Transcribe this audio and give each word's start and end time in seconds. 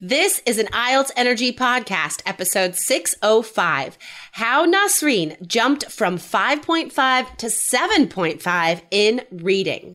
This 0.00 0.40
is 0.46 0.58
an 0.58 0.66
IELTS 0.66 1.10
Energy 1.16 1.52
Podcast, 1.52 2.22
episode 2.24 2.76
605 2.76 3.98
How 4.30 4.64
Nasreen 4.64 5.44
Jumped 5.44 5.90
from 5.90 6.18
5.5 6.18 7.36
to 7.38 7.46
7.5 7.46 8.82
in 8.92 9.22
Reading. 9.32 9.94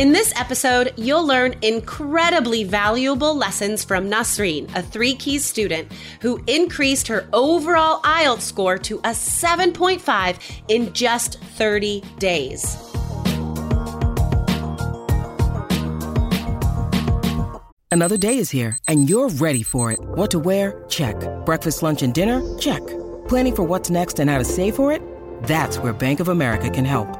In 0.00 0.12
this 0.12 0.32
episode, 0.34 0.94
you'll 0.96 1.26
learn 1.26 1.56
incredibly 1.60 2.64
valuable 2.64 3.36
lessons 3.36 3.84
from 3.84 4.08
Nasreen, 4.08 4.74
a 4.74 4.80
three 4.80 5.14
keys 5.14 5.44
student 5.44 5.92
who 6.22 6.42
increased 6.46 7.06
her 7.08 7.28
overall 7.34 8.00
IELTS 8.00 8.40
score 8.40 8.78
to 8.78 8.96
a 9.00 9.10
7.5 9.10 10.38
in 10.68 10.90
just 10.94 11.38
30 11.38 12.02
days. 12.18 12.78
Another 17.90 18.16
day 18.16 18.38
is 18.38 18.48
here, 18.48 18.78
and 18.88 19.06
you're 19.06 19.28
ready 19.28 19.62
for 19.62 19.92
it. 19.92 19.98
What 20.00 20.30
to 20.30 20.38
wear? 20.38 20.82
Check. 20.88 21.14
Breakfast, 21.44 21.82
lunch, 21.82 22.00
and 22.00 22.14
dinner? 22.14 22.40
Check. 22.56 22.80
Planning 23.28 23.54
for 23.54 23.62
what's 23.64 23.90
next 23.90 24.18
and 24.18 24.30
how 24.30 24.38
to 24.38 24.44
save 24.44 24.76
for 24.76 24.92
it? 24.92 25.02
That's 25.42 25.76
where 25.76 25.92
Bank 25.92 26.20
of 26.20 26.28
America 26.28 26.70
can 26.70 26.86
help. 26.86 27.19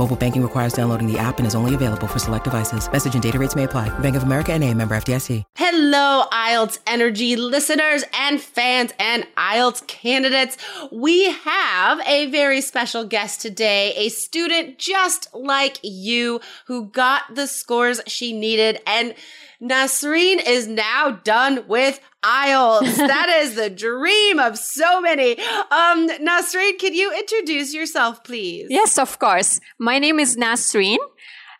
Mobile 0.00 0.16
banking 0.16 0.42
requires 0.42 0.72
downloading 0.72 1.06
the 1.06 1.18
app 1.18 1.36
and 1.36 1.46
is 1.46 1.54
only 1.54 1.74
available 1.74 2.06
for 2.06 2.18
select 2.18 2.44
devices. 2.44 2.90
Message 2.90 3.12
and 3.12 3.22
data 3.22 3.38
rates 3.38 3.54
may 3.54 3.64
apply. 3.64 3.90
Bank 3.98 4.16
of 4.16 4.22
America 4.22 4.50
and 4.50 4.64
a 4.64 4.72
member 4.72 4.94
FDIC. 4.94 5.42
Hello, 5.56 6.24
IELTS 6.32 6.78
Energy 6.86 7.36
listeners 7.36 8.02
and 8.14 8.40
fans 8.40 8.94
and 8.98 9.26
IELTS 9.36 9.86
candidates. 9.86 10.56
We 10.90 11.30
have 11.30 12.00
a 12.06 12.30
very 12.30 12.62
special 12.62 13.04
guest 13.04 13.42
today, 13.42 13.92
a 13.94 14.08
student 14.08 14.78
just 14.78 15.28
like 15.34 15.78
you 15.82 16.40
who 16.66 16.86
got 16.86 17.34
the 17.34 17.46
scores 17.46 18.00
she 18.06 18.32
needed 18.32 18.80
and 18.86 19.14
Nasreen 19.62 20.40
is 20.44 20.66
now 20.66 21.10
done 21.22 21.64
with 21.68 22.00
IELTS. 22.22 22.96
that 22.96 23.28
is 23.42 23.54
the 23.56 23.70
dream 23.70 24.38
of 24.38 24.58
so 24.58 25.00
many. 25.00 25.38
Um, 25.38 26.08
Nasreen, 26.20 26.78
can 26.78 26.94
you 26.94 27.12
introduce 27.12 27.74
yourself, 27.74 28.24
please? 28.24 28.66
Yes, 28.70 28.98
of 28.98 29.18
course. 29.18 29.60
My 29.78 29.89
name 29.98 30.18
is 30.20 30.36
Nasreen, 30.36 30.98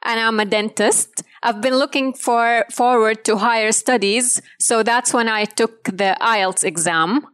and 0.02 0.20
I'm 0.20 0.38
a 0.40 0.44
dentist. 0.44 1.22
I've 1.42 1.60
been 1.60 1.76
looking 1.76 2.12
for 2.12 2.64
forward 2.70 3.24
to 3.24 3.36
higher 3.38 3.72
studies, 3.72 4.40
so 4.58 4.82
that's 4.82 5.12
when 5.12 5.28
I 5.28 5.44
took 5.46 5.84
the 5.84 6.16
IELTS 6.20 6.64
exam. 6.64 7.26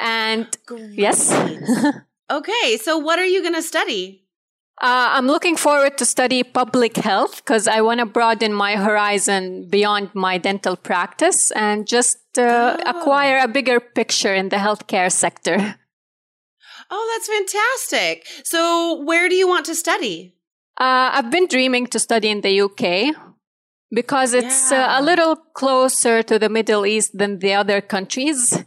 And 0.00 0.46
Great. 0.66 0.90
yes. 0.98 1.32
okay, 2.30 2.76
so 2.78 2.98
what 2.98 3.18
are 3.18 3.24
you 3.26 3.42
going 3.42 3.54
to 3.54 3.62
study? 3.62 4.22
Uh, 4.82 5.14
I'm 5.16 5.26
looking 5.28 5.56
forward 5.56 5.96
to 5.98 6.04
study 6.04 6.42
public 6.42 6.96
health 6.96 7.36
because 7.36 7.68
I 7.68 7.80
want 7.80 8.00
to 8.00 8.06
broaden 8.06 8.52
my 8.52 8.74
horizon 8.76 9.68
beyond 9.70 10.10
my 10.14 10.36
dental 10.36 10.74
practice 10.76 11.52
and 11.52 11.86
just 11.86 12.18
uh, 12.36 12.76
Oh. 12.84 12.90
acquire 12.90 13.38
a 13.38 13.46
bigger 13.46 13.78
picture 13.78 14.34
in 14.34 14.48
the 14.48 14.56
healthcare 14.56 15.12
sector. 15.12 15.76
Oh, 16.90 17.04
that's 17.14 17.28
fantastic. 17.28 18.26
So, 18.44 19.00
where 19.02 19.28
do 19.28 19.34
you 19.34 19.48
want 19.48 19.66
to 19.66 19.74
study? 19.74 20.34
Uh, 20.80 21.10
I've 21.14 21.30
been 21.30 21.46
dreaming 21.46 21.86
to 21.88 21.98
study 21.98 22.28
in 22.28 22.40
the 22.40 22.60
UK 22.60 23.14
because 23.90 24.34
it's 24.34 24.70
Yeah. 24.70 24.96
uh, 24.96 25.00
a 25.00 25.02
little 25.02 25.36
closer 25.54 26.22
to 26.22 26.38
the 26.38 26.48
Middle 26.48 26.84
East 26.86 27.16
than 27.16 27.38
the 27.38 27.54
other 27.54 27.80
countries. 27.80 28.58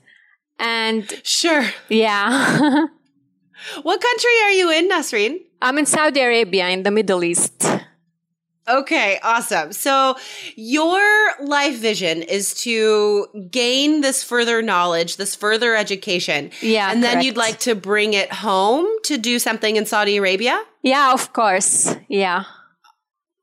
And 0.60 1.04
Sure. 1.24 1.66
yeah, 1.90 2.88
What 3.82 4.00
country 4.02 4.36
are 4.44 4.52
you 4.52 4.72
in, 4.72 4.88
Nasreen? 4.90 5.40
I'm 5.62 5.78
in 5.80 5.86
Saudi 5.86 6.20
Arabia 6.22 6.70
in 6.70 6.84
the 6.84 6.92
Middle 6.92 7.24
East. 7.24 7.66
Okay, 8.68 9.20
awesome. 9.24 9.72
So 9.72 10.16
your 10.56 11.02
life 11.42 11.78
vision 11.78 12.22
is 12.22 12.54
to 12.64 13.28
gain 13.50 14.02
this 14.02 14.24
further 14.24 14.62
knowledge, 14.62 15.16
this 15.16 15.36
further 15.36 15.76
education. 15.76 16.52
Yeah, 16.62 16.92
And 16.92 17.02
then 17.02 17.22
you'd 17.22 17.38
like 17.38 17.60
to 17.60 17.76
bring 17.76 18.14
it 18.14 18.32
home 18.32 18.86
to 19.04 19.18
do 19.18 19.40
something 19.40 19.78
in 19.78 19.86
Saudi 19.86 20.18
Arabia? 20.18 20.62
Yeah, 20.82 21.14
of 21.14 21.32
course. 21.32 21.96
Yeah. 22.10 22.44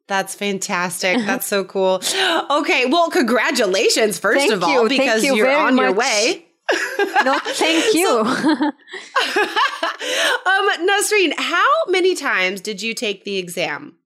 That's 0.07 0.35
fantastic. 0.35 1.17
That's 1.27 1.47
so 1.47 1.65
cool. 1.65 2.03
Okay, 2.51 2.85
well, 2.87 3.09
congratulations, 3.11 4.19
first 4.19 4.39
Thank 4.41 4.53
of 4.53 4.63
all, 4.63 4.83
you. 4.83 4.89
Because 4.89 5.25
you 5.25 5.37
you're 5.37 5.47
very 5.47 5.61
on 5.61 5.79
your 5.79 5.93
way. 5.93 6.47
No, 7.25 7.39
thank 7.43 7.95
you. 7.95 8.09
um, 8.19 8.29
Nasreen, 10.89 11.33
how 11.37 11.71
many 11.89 12.15
times 12.15 12.61
did 12.61 12.83
you 12.83 12.95
take 12.95 13.25
the 13.25 13.37
exam? 13.37 13.97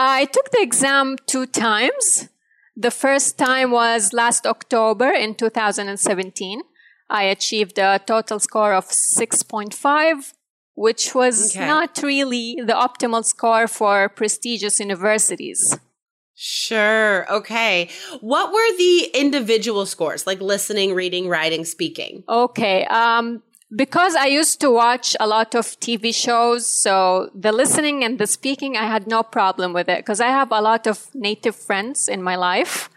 I 0.00 0.26
took 0.26 0.50
the 0.52 0.62
exam 0.62 1.16
two 1.26 1.44
times. 1.46 2.28
The 2.76 2.92
first 2.92 3.36
time 3.36 3.72
was 3.72 4.12
last 4.12 4.46
October 4.46 5.10
in 5.10 5.34
2017. 5.34 6.60
I 7.10 7.24
achieved 7.24 7.78
a 7.78 7.98
total 8.06 8.38
score 8.38 8.74
of 8.74 8.86
6.5, 8.86 10.34
which 10.76 11.14
was 11.16 11.56
Okay. 11.56 11.66
not 11.66 11.98
really 12.02 12.56
the 12.64 12.74
optimal 12.74 13.24
score 13.24 13.66
for 13.66 14.08
prestigious 14.08 14.78
universities. 14.78 15.76
Sure. 16.36 17.26
Okay. 17.32 17.88
What 18.20 18.52
were 18.52 18.76
the 18.76 19.10
individual 19.14 19.84
scores, 19.86 20.24
like 20.24 20.40
listening, 20.40 20.94
reading, 20.94 21.26
writing, 21.28 21.64
speaking? 21.64 22.22
Okay. 22.28 22.84
Um, 22.84 23.42
because 23.74 24.14
I 24.16 24.26
used 24.26 24.60
to 24.62 24.70
watch 24.70 25.14
a 25.20 25.26
lot 25.26 25.54
of 25.54 25.78
TV 25.80 26.14
shows, 26.14 26.68
so 26.68 27.30
the 27.34 27.52
listening 27.52 28.04
and 28.04 28.18
the 28.18 28.26
speaking, 28.26 28.76
I 28.76 28.86
had 28.86 29.06
no 29.06 29.22
problem 29.22 29.72
with 29.72 29.88
it 29.88 29.98
because 29.98 30.20
I 30.20 30.28
have 30.28 30.50
a 30.52 30.60
lot 30.60 30.86
of 30.86 31.06
native 31.14 31.54
friends 31.56 32.08
in 32.08 32.22
my 32.22 32.36
life. 32.36 32.88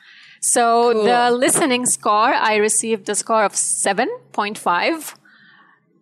So 0.41 0.91
Cool. 0.93 1.03
the 1.03 1.29
listening 1.31 1.85
score, 1.85 2.33
I 2.33 2.55
received 2.55 3.07
a 3.09 3.15
score 3.15 3.43
of 3.43 3.53
7.5. 3.53 5.15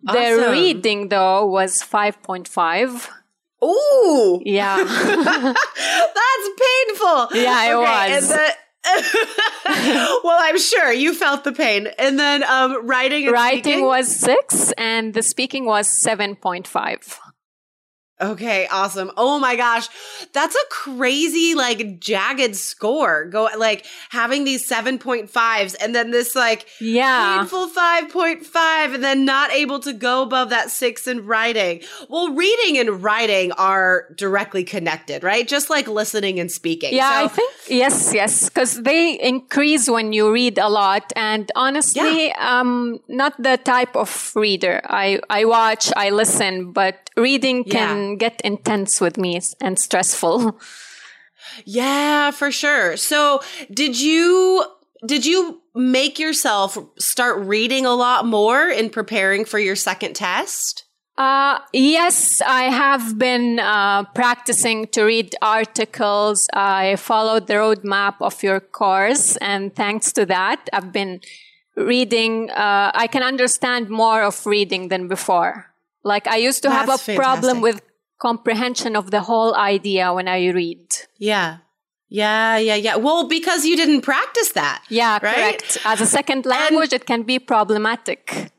The 0.02 0.48
reading 0.50 1.08
though 1.08 1.44
was 1.46 1.82
5.5. 1.82 3.08
Ooh. 3.62 4.40
Yeah. 4.44 4.76
That's 4.84 6.48
painful. 6.64 7.28
Yeah, 7.34 7.64
it 7.68 7.74
Okay, 7.74 8.14
was. 8.14 8.30
And 8.30 8.40
the- 8.40 8.54
well, 10.24 10.38
I'm 10.40 10.58
sure 10.58 10.92
you 10.92 11.14
felt 11.14 11.44
the 11.44 11.52
pain. 11.52 11.88
And 11.98 12.18
then 12.18 12.42
um, 12.44 12.86
writing 12.86 13.24
and 13.24 13.32
Writing 13.32 13.62
speaking? 13.62 13.84
was 13.84 14.14
6 14.16 14.72
and 14.78 15.14
the 15.14 15.22
speaking 15.22 15.66
was 15.66 15.88
7.5. 15.88 17.18
Okay, 18.20 18.66
awesome. 18.70 19.10
Oh 19.16 19.38
my 19.38 19.56
gosh. 19.56 19.88
That's 20.32 20.54
a 20.54 20.66
crazy, 20.70 21.54
like, 21.54 22.00
jagged 22.00 22.54
score. 22.56 23.24
Go, 23.26 23.48
like, 23.56 23.86
having 24.10 24.44
these 24.44 24.66
7.5s 24.68 25.74
and 25.80 25.94
then 25.94 26.10
this, 26.10 26.34
like, 26.36 26.66
Yeah. 26.80 27.38
painful 27.38 27.68
5.5 27.68 28.94
and 28.94 29.02
then 29.02 29.24
not 29.24 29.50
able 29.52 29.80
to 29.80 29.92
go 29.92 30.22
above 30.22 30.50
that 30.50 30.70
six 30.70 31.06
in 31.06 31.26
writing. 31.26 31.80
Well, 32.08 32.32
reading 32.34 32.78
and 32.78 33.02
writing 33.02 33.52
are 33.52 34.06
directly 34.14 34.64
connected, 34.64 35.22
right? 35.24 35.46
Just 35.46 35.70
like 35.70 35.88
listening 35.88 36.38
and 36.40 36.50
speaking. 36.50 36.92
Yeah, 36.94 37.10
So- 37.20 37.24
I 37.24 37.28
think 37.28 37.52
yes, 37.68 38.12
yes, 38.14 38.48
because 38.48 38.82
they 38.82 39.12
increase 39.18 39.88
when 39.88 40.12
you 40.12 40.32
read 40.32 40.58
a 40.58 40.68
lot. 40.68 41.12
And 41.16 41.50
honestly, 41.56 42.32
I'm 42.36 42.60
um, 42.60 43.00
not 43.08 43.40
the 43.42 43.56
type 43.56 43.96
of 43.96 44.32
reader. 44.34 44.80
I 44.84 45.20
I 45.30 45.44
watch, 45.44 45.92
I 45.96 46.10
listen, 46.10 46.72
but 46.72 47.08
reading 47.16 47.64
can 47.64 48.09
get 48.16 48.40
intense 48.42 49.00
with 49.00 49.16
me 49.16 49.40
and 49.60 49.78
stressful. 49.78 50.60
Yeah, 51.64 52.30
for 52.30 52.50
sure. 52.50 52.96
So, 52.96 53.42
did 53.72 54.00
you 54.00 54.64
did 55.06 55.24
you 55.24 55.62
make 55.74 56.18
yourself 56.18 56.76
start 56.98 57.44
reading 57.44 57.86
a 57.86 57.94
lot 57.94 58.26
more 58.26 58.68
in 58.68 58.90
preparing 58.90 59.44
for 59.44 59.58
your 59.58 59.76
second 59.76 60.14
test? 60.14 60.84
Uh, 61.16 61.58
yes, 61.72 62.40
I 62.40 62.64
have 62.64 63.18
been 63.18 63.58
uh, 63.58 64.04
practicing 64.14 64.86
to 64.88 65.04
read 65.04 65.34
articles. 65.42 66.48
I 66.54 66.96
followed 66.96 67.46
the 67.46 67.54
roadmap 67.54 68.14
of 68.20 68.42
your 68.42 68.60
course, 68.60 69.36
and 69.36 69.74
thanks 69.74 70.12
to 70.14 70.24
that, 70.26 70.68
I've 70.72 70.92
been 70.92 71.20
reading. 71.76 72.50
Uh, 72.50 72.90
I 72.94 73.06
can 73.06 73.22
understand 73.22 73.90
more 73.90 74.22
of 74.22 74.46
reading 74.46 74.88
than 74.88 75.08
before. 75.08 75.66
Like 76.04 76.26
I 76.26 76.36
used 76.36 76.62
to 76.62 76.68
That's 76.68 76.80
have 76.80 76.88
a 76.88 76.98
fantastic. 76.98 77.16
problem 77.16 77.60
with 77.60 77.82
comprehension 78.20 78.94
of 78.94 79.10
the 79.10 79.22
whole 79.22 79.54
idea 79.56 80.12
when 80.12 80.28
I 80.28 80.50
read. 80.50 80.86
Yeah. 81.18 81.58
Yeah, 82.08 82.56
yeah, 82.58 82.74
yeah. 82.74 82.96
Well, 82.96 83.28
because 83.28 83.64
you 83.64 83.76
didn't 83.76 84.02
practice 84.02 84.52
that. 84.52 84.84
Yeah, 84.88 85.18
right? 85.22 85.34
correct. 85.34 85.78
As 85.84 86.00
a 86.00 86.06
second 86.06 86.44
language, 86.44 86.92
it 86.92 87.06
can 87.06 87.22
be 87.22 87.38
problematic. 87.38 88.50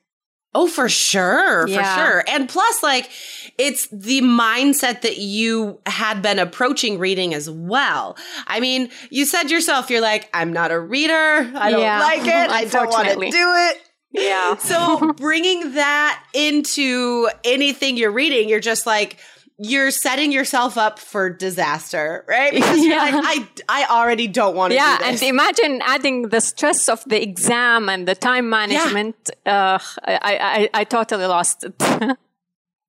Oh, 0.53 0.67
for 0.67 0.89
sure, 0.89 1.67
for 1.67 1.83
sure. 1.83 2.23
And 2.27 2.49
plus, 2.49 2.83
like, 2.83 3.09
it's 3.57 3.87
the 3.87 4.21
mindset 4.21 5.01
that 5.01 5.17
you 5.17 5.79
had 5.85 6.21
been 6.21 6.39
approaching 6.39 6.97
reading 6.99 7.33
as 7.33 7.49
well. 7.49 8.17
I 8.47 8.59
mean, 8.59 8.89
you 9.09 9.25
said 9.25 9.49
yourself, 9.49 9.89
you're 9.89 10.01
like, 10.01 10.29
I'm 10.33 10.51
not 10.51 10.71
a 10.71 10.79
reader. 10.79 11.13
I 11.13 11.71
don't 11.71 11.81
Yeah, 11.81 11.99
like 11.99 12.25
it. 12.25 12.49
I 12.49 12.65
don't 12.65 12.89
want 12.89 13.07
to 13.07 13.15
do 13.15 13.29
it. 13.31 13.77
Yeah. 14.11 14.57
So 14.57 15.13
bringing 15.17 15.73
that 15.75 16.21
into 16.33 17.29
anything 17.45 17.95
you're 17.95 18.11
reading, 18.11 18.49
you're 18.49 18.59
just 18.59 18.85
like, 18.85 19.17
you're 19.63 19.91
setting 19.91 20.31
yourself 20.31 20.75
up 20.75 20.97
for 20.97 21.29
disaster, 21.29 22.25
right? 22.27 22.51
Because 22.51 22.79
you're 22.83 22.95
Yeah. 22.95 23.19
like, 23.21 23.47
I, 23.69 23.83
I 23.83 23.85
already 23.99 24.27
don't 24.27 24.55
want 24.55 24.71
to 24.71 24.75
yeah, 24.75 24.97
and 25.03 25.21
imagine 25.21 25.81
adding 25.85 26.29
the 26.29 26.41
stress 26.41 26.89
of 26.89 27.03
the 27.05 27.21
exam 27.21 27.87
and 27.87 28.07
the 28.07 28.15
time 28.15 28.49
management. 28.49 29.29
Uh, 29.45 29.77
I, 30.03 30.69
I, 30.73 30.81
I 30.81 30.83
totally 30.83 31.25
lost 31.25 31.63
it. 31.63 31.73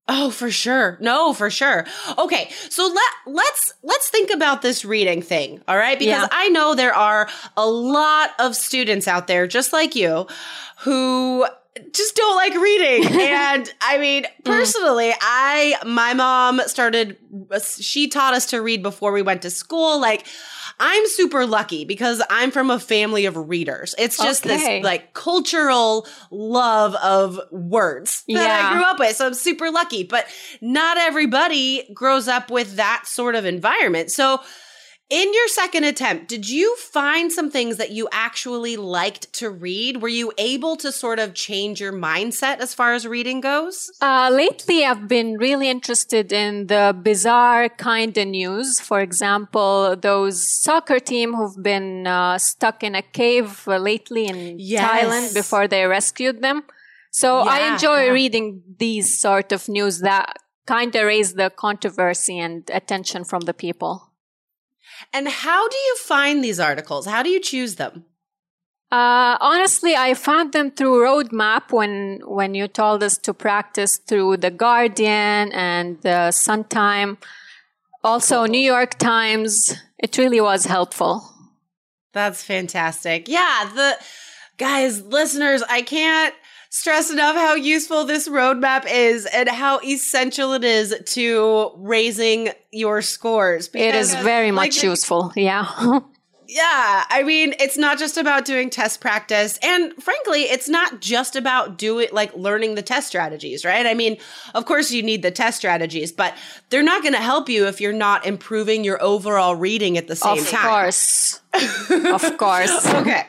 Oh, 0.09 0.31
for 0.31 0.51
sure. 0.51 0.99
No, 1.01 1.33
for 1.33 1.49
sure. 1.49 1.87
Okay. 2.19 2.51
So 2.71 2.83
let 2.89 3.13
let's 3.35 3.73
let's 3.85 4.09
think 4.11 4.31
about 4.31 4.61
this 4.61 4.85
reading 4.85 5.23
thing, 5.23 5.63
all 5.69 5.77
right? 5.77 5.97
Because 5.97 6.23
Yeah. 6.23 6.29
I 6.33 6.49
know 6.49 6.75
there 6.75 6.93
are 6.95 7.29
a 7.57 7.67
lot 7.67 8.31
of 8.41 8.57
students 8.57 9.07
out 9.07 9.29
there 9.29 9.47
just 9.47 9.73
like 9.73 9.95
you 9.95 10.27
who 10.81 11.47
just 11.93 12.17
don't 12.17 12.37
like 12.37 12.55
reading. 12.55 13.07
and 13.21 13.73
I 13.81 13.99
mean, 13.99 14.25
mm. 14.25 14.45
personally, 14.45 15.13
I 15.21 15.77
my 15.87 16.15
mom 16.15 16.61
started 16.67 17.17
she 17.79 18.09
taught 18.09 18.35
us 18.35 18.47
to 18.47 18.61
read 18.61 18.83
before 18.83 19.13
we 19.13 19.23
went 19.23 19.43
to 19.43 19.51
school 19.51 20.01
like 20.01 20.27
I'm 20.81 21.07
super 21.07 21.47
lucky 21.47 21.85
because 21.85 22.23
I'm 22.29 22.51
from 22.51 22.71
a 22.71 22.79
family 22.79 23.27
of 23.27 23.37
readers. 23.37 23.95
It's 23.99 24.17
just 24.17 24.45
Okay. 24.45 24.57
this 24.57 24.85
like 24.85 25.15
cultural 25.15 26.07
love 26.31 26.95
of 26.97 27.39
words 27.51 28.25
that 28.29 28.65
I 28.65 28.75
grew 28.75 28.83
up 28.83 28.99
with. 28.99 29.17
So 29.17 29.27
I'm 29.27 29.35
super 29.35 29.71
lucky, 29.71 30.03
but 30.03 30.27
not 30.61 30.99
everybody 30.99 31.89
grows 31.95 32.29
up 32.29 32.51
with 32.51 32.77
that 32.77 33.05
sort 33.07 33.35
of 33.35 33.45
environment. 33.45 34.11
So 34.11 34.41
in 35.11 35.35
your 35.35 35.49
second 35.49 35.85
attempt, 35.85 36.29
did 36.29 36.49
you 36.49 36.75
find 36.77 37.31
some 37.31 37.51
things 37.51 37.77
that 37.77 37.91
you 37.91 38.09
actually 38.13 38.77
liked 38.79 39.31
to 39.35 39.51
read? 39.51 40.01
Were 40.01 40.09
you 40.09 40.33
able 40.39 40.75
to 40.77 40.91
sort 40.91 41.19
of 41.19 41.35
change 41.35 41.81
your 41.83 41.93
mindset 41.93 42.61
as 42.61 42.73
far 42.73 42.95
as 42.95 43.07
reading 43.07 43.43
goes? 43.43 43.91
Uh, 44.01 44.31
lately, 44.33 44.87
I've 44.87 45.09
been 45.09 45.37
really 45.37 45.69
interested 45.69 46.33
in 46.33 46.69
the 46.69 46.97
bizarre 47.03 47.69
kind 47.69 48.17
of 48.17 48.29
news. 48.29 48.81
For 48.81 49.01
example, 49.01 49.97
those 49.97 50.49
soccer 50.49 50.99
team 50.99 51.35
who've 51.35 51.63
been 51.63 52.07
uh, 52.07 52.39
stuck 52.39 52.83
in 52.83 52.95
a 52.95 53.03
cave 53.03 53.65
uh, 53.69 53.77
lately 53.77 54.27
in 54.27 54.59
Yes. 54.59 54.83
Thailand 54.83 55.35
before 55.35 55.69
they 55.69 55.85
rescued 55.85 56.41
them. 56.41 56.63
So 57.11 57.41
I 57.41 57.71
enjoy 57.71 58.05
yeah. 58.05 58.13
reading 58.13 58.63
these 58.79 59.21
sort 59.21 59.53
of 59.53 59.69
news 59.69 60.01
that 60.01 60.37
kind 60.67 60.95
of 60.97 61.05
raise 61.05 61.35
the 61.35 61.51
controversy 61.51 62.39
and 62.39 62.69
attention 62.73 63.25
from 63.25 63.41
the 63.41 63.53
people. 63.53 64.12
And 65.13 65.29
how 65.29 65.69
do 65.69 65.77
you 65.77 65.97
find 65.97 66.43
these 66.43 66.61
articles? 66.61 67.07
How 67.07 67.23
do 67.23 67.31
you 67.31 67.41
choose 67.41 67.77
them? 67.77 68.05
Uh, 68.91 69.39
honestly, 69.41 69.97
I 69.97 70.13
found 70.13 70.53
them 70.53 70.71
through 70.71 71.03
Roadmap 71.03 71.73
when 71.73 72.21
when 72.27 72.55
you 72.55 72.69
told 72.69 73.03
us 73.03 73.17
to 73.19 73.33
practice 73.33 73.99
through 74.07 74.37
the 74.37 74.51
Guardian 74.51 75.51
and 75.53 75.99
the 76.03 76.31
Sun 76.31 76.65
Time, 76.65 77.17
also 78.05 78.45
New 78.45 78.61
York 78.61 78.99
Times. 78.99 79.75
It 79.99 80.19
really 80.19 80.43
was 80.43 80.67
helpful. 80.67 81.25
That's 82.13 82.43
fantastic. 82.43 83.29
Yeah, 83.29 83.71
the 83.75 83.99
guys, 84.59 85.01
listeners, 85.03 85.63
I 85.63 85.81
can't 85.81 86.35
stress 86.73 87.11
enough 87.11 87.37
how 87.37 87.55
useful 87.55 88.07
this 88.07 88.27
roadmap 88.27 88.87
is 88.91 89.27
and 89.27 89.47
how 89.47 89.79
essential 89.81 90.55
it 90.55 90.65
is 90.65 90.95
to 91.05 91.71
raising 91.77 92.49
your 92.71 93.03
scores. 93.03 93.69
It 93.75 93.95
is 93.95 94.11
Because, 94.11 94.25
very 94.25 94.51
like, 94.53 94.71
much 94.71 94.83
useful. 94.83 95.33
Yeah. 95.37 96.01
Yeah, 96.49 97.05
I 97.09 97.23
mean, 97.23 97.55
it's 97.61 97.79
not 97.79 97.99
just 97.99 98.19
about 98.19 98.45
doing 98.45 98.69
test 98.69 99.01
practice. 99.01 99.59
And 99.63 99.95
frankly, 100.03 100.43
it's 100.43 100.69
not 100.69 101.01
just 101.01 101.35
about 101.35 101.79
doing 101.79 102.09
like 102.13 102.37
learning 102.37 102.75
the 102.75 102.83
test 102.83 103.09
strategies, 103.09 103.65
right? 103.65 103.87
I 103.87 103.95
mean, 103.95 104.19
of 104.55 104.67
course 104.67 104.91
you 104.91 105.03
need 105.03 105.23
the 105.23 105.31
test 105.31 105.57
strategies, 105.57 106.13
but 106.13 106.37
they're 106.69 106.83
not 106.83 107.01
going 107.01 107.15
to 107.15 107.23
help 107.23 107.49
you 107.49 107.69
if 107.69 107.81
you're 107.81 107.95
not 107.95 108.27
improving 108.27 108.85
your 108.85 109.03
overall 109.03 109.57
reading 109.57 109.97
at 109.97 110.09
the 110.09 110.17
same 110.17 110.41
of 110.41 110.49
time. 110.51 110.67
Of 110.67 110.71
course. 110.71 111.41
of 112.13 112.37
course. 112.37 112.87
Okay. 112.87 113.25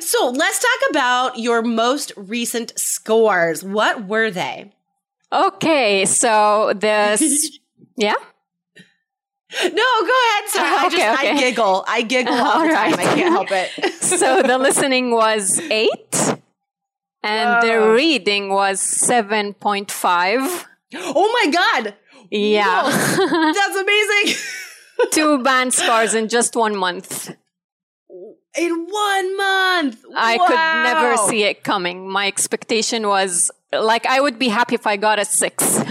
So 0.00 0.30
let's 0.30 0.58
talk 0.58 0.90
about 0.90 1.38
your 1.38 1.62
most 1.62 2.12
recent 2.16 2.72
scores. 2.78 3.62
What 3.62 4.06
were 4.06 4.30
they? 4.30 4.72
Okay, 5.32 6.04
so 6.04 6.72
this 6.76 7.58
yeah. 7.96 8.14
No, 9.62 9.70
go 9.70 9.70
ahead. 9.70 10.48
Sorry, 10.48 10.68
I 10.68 10.82
just 10.90 10.96
Okay, 10.96 11.06
I 11.08 11.38
giggle. 11.38 11.84
I 11.86 12.02
giggle 12.02 12.34
all, 12.34 12.58
All 12.58 12.66
the 12.66 12.72
time. 12.72 12.94
I 12.94 13.04
can't 13.04 13.30
help 13.32 13.48
it. 13.52 13.70
So 14.04 14.42
the 14.42 14.58
listening 14.58 15.10
was 15.12 15.58
8 15.58 15.88
and 17.22 17.62
the 17.66 17.90
reading 17.94 18.48
was 18.50 18.80
7.5. 18.80 20.64
oh 20.94 21.42
my 21.44 21.50
god, 21.50 21.94
Yeah. 22.30 22.82
that's 22.84 23.76
amazing! 23.76 24.36
two 25.10 25.42
band 25.42 25.72
scores 25.74 26.14
in 26.14 26.28
just 26.28 26.54
one 26.54 26.76
month. 26.76 27.34
In 28.58 28.86
one 28.88 29.36
month, 29.36 30.04
I 30.16 30.38
could 30.38 30.56
never 30.92 31.16
see 31.28 31.42
it 31.44 31.64
coming. 31.64 32.08
My 32.08 32.26
expectation 32.28 33.08
was 33.08 33.50
like 33.72 34.06
I 34.06 34.20
would 34.20 34.38
be 34.38 34.48
happy 34.48 34.74
if 34.76 34.86
I 34.86 34.96
got 34.96 35.18
a 35.18 35.24
six. 35.24 35.80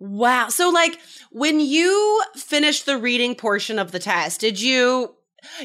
Wow. 0.00 0.48
So, 0.48 0.70
like, 0.70 0.98
when 1.30 1.60
you 1.60 2.22
finished 2.36 2.84
the 2.84 2.98
reading 2.98 3.34
portion 3.34 3.78
of 3.78 3.92
the 3.92 3.98
test, 3.98 4.40
did 4.40 4.60
you? 4.60 5.14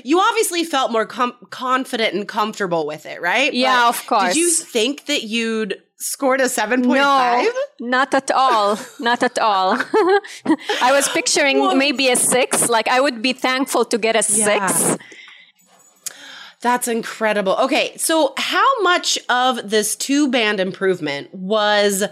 You 0.03 0.19
obviously 0.19 0.63
felt 0.63 0.91
more 0.91 1.05
com- 1.05 1.35
confident 1.49 2.13
and 2.13 2.27
comfortable 2.27 2.85
with 2.85 3.05
it, 3.05 3.21
right? 3.21 3.51
Yeah, 3.53 3.81
But 3.85 3.89
of 3.89 4.07
course. 4.07 4.33
Did 4.33 4.35
you 4.37 4.51
think 4.51 5.05
that 5.07 5.23
you'd 5.23 5.81
scored 5.97 6.41
a 6.41 6.45
7.5? 6.45 6.85
no, 6.85 7.51
not 7.79 8.13
at 8.13 8.29
all. 8.31 8.77
Not 8.99 9.23
at 9.23 9.39
all. 9.39 9.77
I 10.81 10.91
was 10.91 11.09
picturing 11.09 11.59
What? 11.59 11.77
maybe 11.77 12.09
a 12.09 12.15
six. 12.15 12.69
Like 12.69 12.87
I 12.87 12.99
would 13.01 13.21
be 13.21 13.33
thankful 13.33 13.83
to 13.85 13.97
get 13.97 14.15
a 14.15 14.23
Yeah. 14.33 14.67
six. 14.67 14.97
That's 16.61 16.87
incredible. 16.87 17.55
Okay, 17.55 17.95
so 17.97 18.33
how 18.37 18.81
much 18.81 19.17
of 19.29 19.69
this 19.69 19.95
two 19.95 20.29
band 20.29 20.59
improvement 20.59 21.33
was 21.33 22.03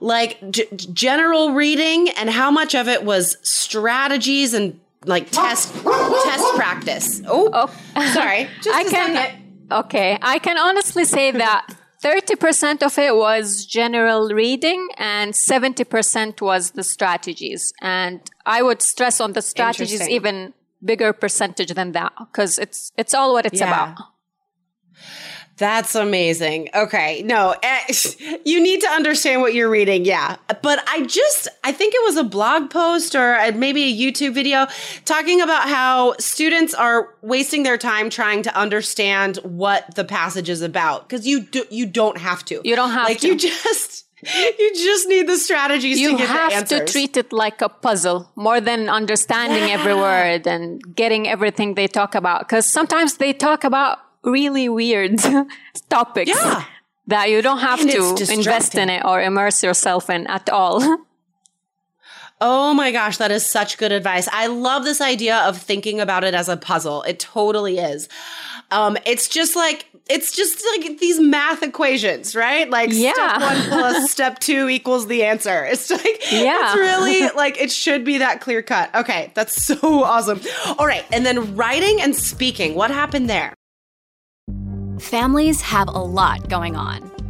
like 0.00 0.38
g- 0.50 0.66
general 0.92 1.52
reading, 1.54 2.08
and 2.10 2.30
how 2.30 2.50
much 2.50 2.74
of 2.74 2.88
it 2.88 3.04
was 3.04 3.36
strategies 3.42 4.54
and 4.54 4.78
like 5.06 5.30
test 5.30 5.72
test 5.74 6.54
practice? 6.54 7.20
Oh, 7.26 7.50
Oh. 7.52 8.12
sorry. 8.12 8.48
Just 8.62 8.76
I 8.76 8.80
a 8.82 8.90
can. 8.90 9.14
second. 9.16 9.40
Okay, 9.72 10.18
I 10.22 10.38
can 10.38 10.56
honestly 10.58 11.04
say 11.04 11.30
that. 11.32 11.66
30% 12.04 12.82
of 12.82 12.98
it 12.98 13.16
was 13.16 13.64
general 13.64 14.28
reading 14.28 14.88
and 14.98 15.32
70% 15.32 16.42
was 16.42 16.72
the 16.72 16.84
strategies. 16.84 17.72
And 17.80 18.20
I 18.44 18.60
would 18.60 18.82
stress 18.82 19.22
on 19.22 19.32
the 19.32 19.40
strategies 19.40 20.06
even 20.06 20.52
bigger 20.84 21.12
percentage 21.12 21.72
than 21.74 21.92
that 21.92 22.12
because 22.18 22.58
it's 22.58 22.92
it's 22.96 23.12
all 23.14 23.32
what 23.32 23.44
it's 23.46 23.60
Yeah. 23.60 23.92
about. 23.92 23.98
That's 25.56 25.94
amazing. 25.94 26.68
Okay. 26.74 27.22
No, 27.22 27.54
eh, 27.62 27.80
you 28.44 28.60
need 28.60 28.80
to 28.80 28.88
understand 28.88 29.40
what 29.40 29.54
you're 29.54 29.70
reading. 29.70 30.04
Yeah. 30.04 30.34
But 30.62 30.82
I 30.88 31.04
just, 31.06 31.46
I 31.62 31.70
think 31.70 31.94
it 31.94 32.02
was 32.02 32.16
a 32.16 32.24
blog 32.24 32.70
post 32.70 33.14
or 33.14 33.34
uh, 33.36 33.52
maybe 33.54 33.84
a 33.84 33.96
YouTube 33.96 34.34
video 34.34 34.66
talking 35.04 35.40
about 35.40 35.68
how 35.68 36.14
students 36.18 36.74
are 36.74 37.14
wasting 37.22 37.62
their 37.62 37.78
time 37.78 38.10
trying 38.10 38.42
to 38.42 38.56
understand 38.58 39.36
what 39.44 39.94
the 39.94 40.04
passage 40.04 40.48
is 40.48 40.60
about. 40.60 41.08
Cause 41.08 41.24
you 41.24 41.42
do, 41.42 41.64
you 41.70 41.86
don't 41.86 42.18
have 42.18 42.44
to. 42.46 42.60
You 42.64 42.74
don't 42.74 42.90
have 42.90 43.06
like 43.08 43.20
to. 43.20 43.28
you 43.28 43.36
just, 43.36 44.03
you 44.58 44.74
just 44.74 45.08
need 45.08 45.28
the 45.28 45.36
strategies 45.36 45.98
You 45.98 46.12
to 46.12 46.16
get 46.16 46.28
the 46.28 46.54
have 46.54 46.68
to 46.68 46.84
treat 46.84 47.16
it 47.16 47.32
like 47.32 47.60
a 47.62 47.68
puzzle 47.68 48.30
more 48.36 48.60
than 48.60 48.88
understanding 48.88 49.70
every 49.70 49.94
word 49.94 50.46
and 50.46 50.82
getting 50.94 51.28
everything 51.28 51.74
they 51.74 51.86
talk 51.86 52.14
about. 52.14 52.40
Because 52.40 52.66
sometimes 52.66 53.16
they 53.18 53.32
talk 53.32 53.64
about 53.64 53.98
really 54.22 54.68
weird 54.68 55.18
topics. 55.90 56.30
Yeah. 56.30 56.64
that 57.06 57.28
you 57.28 57.42
don't 57.42 57.58
have 57.58 57.80
And 57.80 57.90
to 57.90 58.32
invest 58.32 58.74
in 58.76 58.88
it 58.88 59.04
or 59.04 59.20
immerse 59.20 59.62
yourself 59.62 60.08
in 60.08 60.26
at 60.26 60.48
all. 60.48 60.80
Oh 62.40 62.74
my 62.74 62.90
gosh, 62.90 63.16
that 63.18 63.30
is 63.30 63.46
such 63.46 63.78
good 63.78 63.92
advice. 63.92 64.28
I 64.32 64.48
love 64.48 64.84
this 64.84 65.00
idea 65.00 65.36
of 65.38 65.56
thinking 65.56 66.00
about 66.00 66.24
it 66.24 66.34
as 66.34 66.48
a 66.48 66.56
puzzle. 66.56 67.02
It 67.04 67.18
totally 67.20 67.78
is. 67.78 68.08
Um, 68.70 68.98
it's 69.06 69.28
just 69.28 69.54
like 69.56 69.86
it's 70.10 70.36
just 70.36 70.62
like 70.76 70.98
these 70.98 71.18
math 71.20 71.62
equations, 71.62 72.34
right? 72.36 72.68
Like 72.68 72.90
Yeah. 72.92 73.12
step 73.14 73.40
one 73.40 73.62
plus 73.68 74.10
step 74.10 74.38
two 74.40 74.68
equals 74.68 75.06
the 75.06 75.24
answer. 75.24 75.64
It's 75.64 75.90
like 75.90 76.22
Yeah. 76.32 76.72
it's 76.72 76.74
really 76.76 77.28
like 77.36 77.58
it 77.58 77.70
should 77.70 78.04
be 78.04 78.18
that 78.18 78.40
clear 78.40 78.62
cut. 78.62 78.94
Okay, 78.94 79.30
that's 79.34 79.62
so 79.62 80.02
awesome. 80.04 80.40
All 80.78 80.86
right, 80.86 81.04
and 81.12 81.24
then 81.24 81.54
writing 81.56 82.00
and 82.02 82.14
speaking. 82.16 82.74
What 82.74 82.90
happened 82.90 83.30
there? 83.30 83.54
Families 84.98 85.60
have 85.62 85.88
a 85.88 85.92
lot 86.02 86.48
going 86.48 86.76
on. 86.76 87.10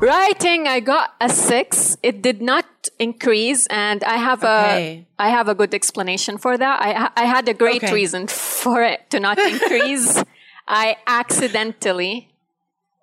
Writing, 0.00 0.66
I 0.66 0.80
got 0.80 1.14
a 1.20 1.28
six. 1.28 1.98
It 2.02 2.22
did 2.22 2.40
not 2.40 2.64
increase, 2.98 3.66
and 3.66 4.02
I 4.04 4.16
have 4.16 4.42
Okay. 4.42 5.06
a 5.18 5.22
I 5.22 5.28
have 5.28 5.48
a 5.48 5.54
good 5.54 5.74
explanation 5.74 6.38
for 6.38 6.56
that. 6.56 6.76
I 6.80 7.10
I 7.22 7.24
had 7.26 7.48
a 7.48 7.54
great 7.54 7.84
Okay. 7.84 7.92
reason 7.92 8.26
for 8.62 8.82
it 8.82 9.10
to 9.10 9.20
not 9.20 9.38
increase. 9.38 10.24
I 10.84 10.96
accidentally, 11.06 12.14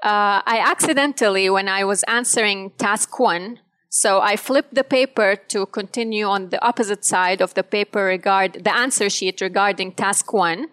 uh, 0.04 0.42
I 0.56 0.58
accidentally 0.74 1.50
when 1.50 1.68
I 1.70 1.84
was 1.84 2.02
answering 2.08 2.72
task 2.78 3.20
one, 3.20 3.60
so 3.90 4.20
I 4.32 4.36
flipped 4.36 4.74
the 4.74 4.84
paper 4.84 5.36
to 5.54 5.66
continue 5.68 6.26
on 6.26 6.50
the 6.50 6.60
opposite 6.70 7.04
side 7.06 7.42
of 7.42 7.54
the 7.54 7.64
paper 7.64 8.06
regard 8.06 8.64
the 8.64 8.74
answer 8.74 9.08
sheet 9.10 9.40
regarding 9.42 9.92
task 9.92 10.34
one. 10.34 10.70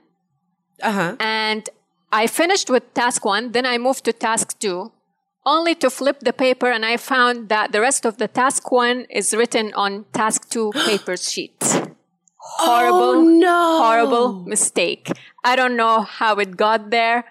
Uh-huh. 0.82 1.16
And 1.20 1.68
I 2.12 2.26
finished 2.26 2.70
with 2.70 2.84
task 2.94 3.24
one, 3.26 3.52
then 3.52 3.66
I 3.66 3.76
moved 3.78 4.04
to 4.04 4.12
task 4.12 4.58
two, 4.58 4.92
only 5.46 5.74
to 5.76 5.90
flip 5.90 6.20
the 6.20 6.32
paper 6.32 6.70
and 6.70 6.84
I 6.84 6.96
found 6.96 7.48
that 7.48 7.72
the 7.72 7.80
rest 7.80 8.04
of 8.04 8.16
the 8.18 8.28
task 8.28 8.70
one 8.72 9.06
is 9.10 9.34
written 9.34 9.72
on 9.74 10.04
task 10.12 10.48
two 10.50 10.72
paper 10.86 11.16
sheet. 11.16 11.56
Oh, 11.62 12.66
horrible, 12.66 13.00
Oh, 13.00 13.22
no. 13.22 13.78
horrible 13.82 14.32
mistake. 14.44 15.10
I 15.42 15.56
don't 15.56 15.76
know 15.76 16.02
how 16.02 16.36
it 16.36 16.56
got 16.56 16.90
there. 16.90 17.24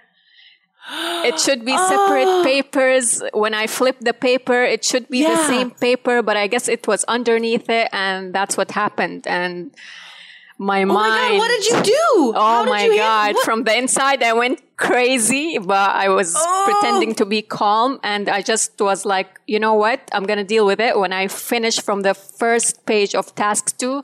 It 1.23 1.39
should 1.39 1.63
be 1.63 1.77
separate 1.91 2.27
ah. 2.27 2.43
papers. 2.43 3.23
When 3.33 3.53
I 3.53 3.67
flip 3.67 3.97
the 4.01 4.13
paper, 4.13 4.63
it 4.63 4.83
should 4.83 5.07
be 5.09 5.23
the 5.23 5.47
same 5.47 5.71
paper, 5.71 6.21
but 6.21 6.35
I 6.35 6.47
guess 6.47 6.67
it 6.67 6.87
was 6.87 7.03
underneath 7.05 7.69
it 7.69 7.89
and 7.93 8.33
that's 8.33 8.57
what 8.57 8.71
happened. 8.71 9.25
And 9.27 9.71
my 10.57 10.83
Oh 10.83 10.85
mind. 10.85 11.11
my 11.11 11.29
god, 11.29 11.37
what 11.37 11.47
did 11.49 11.65
you 11.67 11.83
do? 11.95 12.33
How 12.33 12.61
Oh 12.61 12.65
did 12.65 12.69
my 12.71 12.87
god! 12.95 13.35
From 13.39 13.63
the 13.63 13.77
inside, 13.77 14.23
I 14.23 14.33
went 14.33 14.61
crazy, 14.77 15.57
but 15.57 15.95
I 15.95 16.09
was 16.09 16.33
Oh. 16.37 16.63
pretending 16.65 17.15
to 17.15 17.25
be 17.25 17.41
calm, 17.41 17.99
and 18.03 18.29
I 18.29 18.41
just 18.41 18.79
was 18.79 19.05
like, 19.05 19.39
you 19.47 19.59
know 19.59 19.73
what? 19.73 19.99
I'm 20.11 20.23
gonna 20.23 20.43
deal 20.43 20.65
with 20.65 20.79
it 20.79 20.97
when 20.97 21.11
I 21.13 21.27
finish 21.27 21.79
from 21.81 22.01
the 22.01 22.13
first 22.13 22.85
page 22.85 23.15
of 23.15 23.33
task 23.35 23.77
two. 23.77 24.03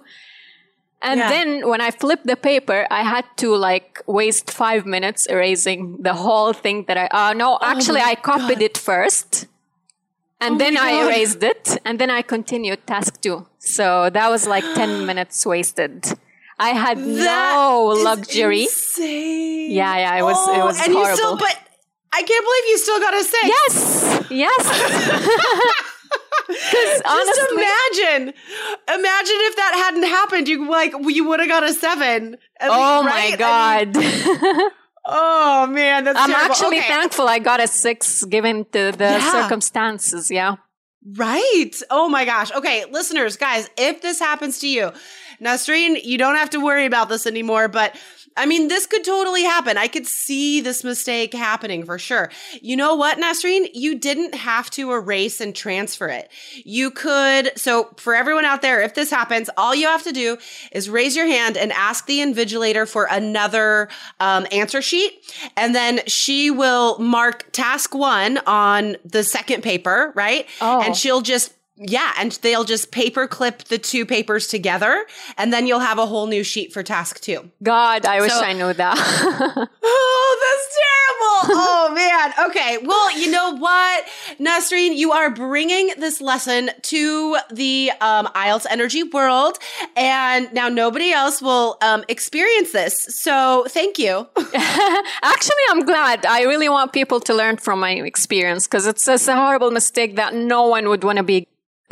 And 1.01 1.19
Yeah. 1.19 1.29
then 1.29 1.67
when 1.69 1.79
I 1.79 1.91
flipped 1.91 2.25
the 2.27 2.35
paper, 2.35 2.85
I 2.91 3.03
had 3.03 3.25
to 3.37 3.55
like 3.55 4.01
waste 4.05 4.51
five 4.51 4.85
minutes 4.85 5.27
erasing 5.27 5.97
the 6.01 6.13
whole 6.13 6.51
thing 6.51 6.83
that 6.87 6.97
I, 6.97 7.07
uh, 7.07 7.33
no, 7.33 7.57
actually 7.61 8.01
Oh 8.01 8.11
I 8.11 8.15
copied 8.15 8.61
it 8.61 8.77
first. 8.77 9.47
And 10.41 10.55
Oh 10.55 10.57
then 10.57 10.75
I 10.77 10.91
erased 11.05 11.41
it 11.43 11.77
and 11.85 11.99
then 11.99 12.09
I 12.09 12.21
continued 12.21 12.85
task 12.85 13.21
two. 13.21 13.45
So 13.59 14.09
that 14.09 14.29
was 14.29 14.45
like 14.47 14.73
10 14.73 15.05
minutes 15.05 15.45
wasted. 15.45 16.05
I 16.59 16.69
had 16.69 16.97
That 16.97 17.55
no 17.55 17.93
luxury. 18.03 18.63
Insane. 18.63 19.71
Yeah, 19.71 19.95
yeah, 19.97 20.17
it 20.19 20.23
was- 20.23 20.47
it 20.49 20.59
Oh, 20.59 20.65
was 20.65 20.77
and 20.85 20.93
you 20.93 21.05
still, 21.13 21.37
horrible. 21.37 21.37
but 21.45 21.57
I 22.11 22.21
can't 22.23 22.45
believe 22.45 22.65
you 22.71 22.77
still 22.77 22.99
got 22.99 23.13
a 23.13 23.23
six. 23.23 23.43
Yes, 23.45 24.23
yes. 24.29 24.61
Just 26.49 27.03
honestly, 27.05 27.57
imagine, 27.57 28.33
imagine 28.87 29.39
if 29.49 29.55
that 29.55 29.73
hadn't 29.85 30.03
happened. 30.03 30.47
You 30.47 30.67
like 30.69 30.93
you 31.07 31.27
would 31.27 31.39
have 31.39 31.47
got 31.49 31.63
a 31.63 31.71
seven. 31.73 32.37
oh 32.61 33.01
least, 33.01 33.05
my 33.05 33.11
right? 33.11 33.41
I 33.41 33.85
mean, 33.85 33.93
god. 33.93 34.71
oh 35.05 35.67
man, 35.67 36.03
that's 36.05 36.17
I'm 36.19 36.29
terrible. 36.31 36.51
actually 36.51 36.77
Okay. 36.79 36.87
thankful 36.87 37.27
I 37.27 37.37
got 37.39 37.59
a 37.61 37.67
six 37.67 38.23
given 38.25 38.65
the, 38.71 38.93
the 38.97 39.03
Yeah. 39.05 39.31
circumstances. 39.31 40.31
Yeah. 40.31 40.55
Right. 41.15 41.71
Oh 41.91 42.09
my 42.09 42.25
gosh. 42.25 42.51
Okay, 42.51 42.85
listeners, 42.91 43.37
guys, 43.37 43.69
if 43.77 44.01
this 44.01 44.19
happens 44.19 44.57
to 44.59 44.67
you, 44.67 44.91
Nasreen, 45.41 46.03
you 46.03 46.17
don't 46.17 46.35
have 46.35 46.49
to 46.51 46.59
worry 46.59 46.85
about 46.85 47.09
this 47.09 47.25
anymore, 47.25 47.67
but 47.67 47.95
I 48.37 48.45
mean, 48.45 48.67
this 48.67 48.85
could 48.85 49.03
totally 49.03 49.43
happen. 49.43 49.77
I 49.77 49.87
could 49.87 50.07
see 50.07 50.61
this 50.61 50.83
mistake 50.83 51.33
happening 51.33 51.83
for 51.83 51.99
sure. 51.99 52.31
You 52.61 52.77
know 52.77 52.95
what, 52.95 53.17
Nasreen? 53.17 53.69
You 53.73 53.97
didn't 53.97 54.33
have 54.33 54.69
to 54.71 54.91
erase 54.93 55.41
and 55.41 55.55
transfer 55.55 56.07
it. 56.07 56.29
You 56.63 56.91
could, 56.91 57.51
so 57.57 57.93
for 57.97 58.15
everyone 58.15 58.45
out 58.45 58.61
there, 58.61 58.81
if 58.81 58.93
this 58.93 59.09
happens, 59.09 59.49
all 59.57 59.75
you 59.75 59.87
have 59.87 60.03
to 60.03 60.11
do 60.11 60.37
is 60.71 60.89
raise 60.89 61.15
your 61.15 61.25
hand 61.25 61.57
and 61.57 61.71
ask 61.73 62.05
the 62.05 62.19
invigilator 62.19 62.87
for 62.87 63.07
another 63.11 63.89
um, 64.19 64.47
answer 64.51 64.81
sheet. 64.81 65.13
And 65.57 65.75
then 65.75 66.01
she 66.07 66.49
will 66.49 66.97
mark 66.99 67.51
task 67.51 67.93
one 67.93 68.37
on 68.45 68.95
the 69.03 69.23
second 69.23 69.63
paper, 69.63 70.13
right? 70.15 70.47
Oh. 70.61 70.81
And 70.81 70.95
she'll 70.95 71.21
just 71.21 71.53
yeah, 71.79 72.13
and 72.17 72.33
they'll 72.41 72.65
just 72.65 72.91
paper 72.91 73.25
clip 73.27 73.63
the 73.65 73.77
two 73.77 74.05
papers 74.05 74.47
together, 74.47 75.05
and 75.37 75.53
then 75.53 75.65
you'll 75.65 75.79
have 75.79 75.97
a 75.97 76.05
whole 76.05 76.27
new 76.27 76.43
sheet 76.43 76.73
for 76.73 76.83
task 76.83 77.21
two. 77.21 77.49
God, 77.63 78.05
I 78.05 78.19
wish 78.21 78.31
So- 78.33 78.41
I 78.41 78.53
knew 78.53 78.73
that. 78.73 79.69
Oh, 79.91 80.37
that's 80.41 80.77
terrible. 80.77 81.61
Oh, 81.61 81.91
man. 81.95 82.49
Okay. 82.49 82.77
Well, 82.85 83.17
you 83.19 83.31
know 83.31 83.55
what, 83.55 84.05
Nasreen, 84.39 84.95
you 84.95 85.11
are 85.11 85.29
bringing 85.29 85.91
this 85.97 86.21
lesson 86.21 86.69
to 86.83 87.37
the 87.51 87.91
um, 88.01 88.27
IELTS 88.27 88.65
energy 88.69 89.03
world, 89.03 89.57
and 89.95 90.51
now 90.53 90.69
nobody 90.69 91.11
else 91.11 91.41
will 91.41 91.77
um, 91.81 92.03
experience 92.07 92.71
this. 92.71 93.05
So 93.19 93.65
thank 93.69 93.97
you. 93.97 94.27
Actually, 94.55 95.63
I'm 95.71 95.85
glad. 95.85 96.25
I 96.25 96.43
really 96.43 96.69
want 96.69 96.93
people 96.93 97.19
to 97.21 97.33
learn 97.33 97.57
from 97.57 97.79
my 97.79 97.91
experience 97.91 98.67
because 98.67 98.85
it's, 98.87 99.07
it's 99.07 99.27
a 99.27 99.35
horrible 99.35 99.71
mistake 99.71 100.15
that 100.17 100.33
no 100.35 100.67
one 100.67 100.89
would 100.89 101.03
want 101.03 101.17
to 101.17 101.23
be 101.23 101.47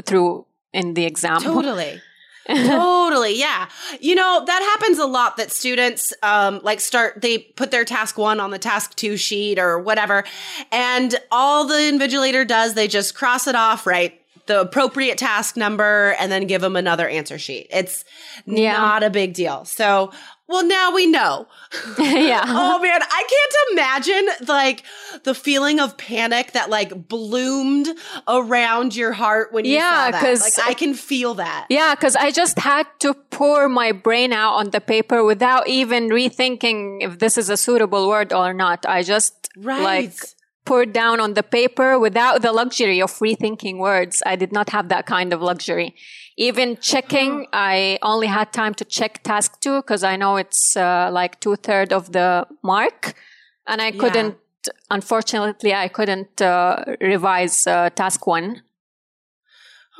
through 0.06 0.46
in 0.74 0.94
the 0.94 1.06
exam. 1.06 1.42
Totally. 1.42 2.02
totally. 2.48 3.38
Yeah. 3.38 3.68
You 4.00 4.16
know, 4.16 4.44
that 4.46 4.78
happens 4.78 5.00
a 5.00 5.06
lot 5.06 5.36
that 5.38 5.52
students 5.52 6.14
um 6.24 6.62
like 6.64 6.80
start 6.80 7.22
they 7.22 7.40
put 7.40 7.72
their 7.72 7.84
task 7.84 8.18
1 8.18 8.40
on 8.40 8.52
the 8.52 8.60
task 8.60 8.96
2 8.96 9.18
sheet 9.18 9.60
or 9.60 9.80
whatever 9.80 10.24
and 10.72 11.16
all 11.30 11.66
the 11.68 11.74
invigilator 11.76 12.48
does 12.48 12.74
they 12.74 12.88
just 12.88 13.16
cross 13.16 13.48
it 13.48 13.56
off, 13.56 13.86
right? 13.86 14.22
The 14.46 14.62
appropriate 14.62 15.18
task 15.18 15.58
number 15.58 16.16
and 16.20 16.32
then 16.32 16.48
give 16.48 16.62
them 16.62 16.78
another 16.78 17.10
answer 17.10 17.38
sheet. 17.38 17.68
It's 17.70 18.06
Yeah. 18.46 18.78
not 18.78 19.04
a 19.04 19.10
big 19.10 19.34
deal. 19.34 19.66
So, 19.66 20.12
well 20.48 20.66
now 20.66 20.94
we 20.94 21.08
know. 21.08 21.48
yeah. 22.00 22.44
Oh 22.48 22.80
man, 22.80 23.02
I 23.02 23.24
can't 23.34 23.56
imagine 23.72 24.48
like 24.48 24.84
the 25.24 25.34
feeling 25.34 25.80
of 25.80 25.98
panic 25.98 26.52
that 26.54 26.70
like 26.70 27.08
bloomed 27.08 27.88
around 28.28 28.96
your 28.96 29.14
heart 29.14 29.52
when 29.54 29.66
you 29.66 29.74
Yeah, 29.76 30.06
saw 30.06 30.12
that. 30.22 30.40
Like 30.42 30.60
I 30.68 30.74
can 30.74 30.94
feel 30.94 31.34
that. 31.36 31.68
Yeah, 31.70 31.96
because 31.96 32.16
I 32.16 32.32
just 32.32 32.60
had 32.60 32.88
to 33.00 33.14
pour 33.14 33.68
my 33.70 33.92
brain 33.92 34.32
out 34.34 34.54
on 34.56 34.70
the 34.72 34.82
paper 34.82 35.24
without 35.24 35.68
even 35.68 36.10
rethinking 36.10 37.00
if 37.02 37.20
this 37.20 37.38
is 37.38 37.50
a 37.50 37.58
suitable 37.58 38.08
word 38.08 38.34
or 38.34 38.54
not. 38.54 38.86
I 38.86 39.04
just 39.04 39.34
Right. 39.58 39.82
like 39.84 40.14
poured 40.66 40.94
down 40.94 41.20
on 41.20 41.34
the 41.34 41.44
paper 41.44 41.98
without 41.98 42.42
the 42.42 42.52
luxury 42.52 43.02
of 43.02 43.12
rethinking 43.20 43.78
words. 43.80 44.22
I 44.26 44.36
did 44.36 44.52
not 44.52 44.70
have 44.70 44.90
that 44.90 45.06
kind 45.06 45.34
of 45.34 45.42
luxury. 45.42 45.96
Even 46.38 46.78
checking, 46.78 47.48
I 47.52 47.98
only 48.04 48.28
had 48.28 48.54
time 48.54 48.74
to 48.76 48.86
check 48.86 49.24
task 49.24 49.60
two 49.60 49.82
because 49.82 50.04
I 50.04 50.18
know 50.18 50.38
it's 50.38 50.78
uh, 50.78 51.10
like 51.12 51.40
two 51.40 51.56
third 51.56 51.92
of 51.92 52.12
the 52.12 52.46
mark, 52.64 53.16
and 53.66 53.82
I 53.82 53.92
couldn't. 53.92 54.38
Unfortunately, 54.92 55.74
I 55.74 55.88
couldn't 55.88 56.42
uh, 56.42 56.84
revise 57.02 57.66
uh, 57.66 57.90
task 57.90 58.28
one 58.28 58.62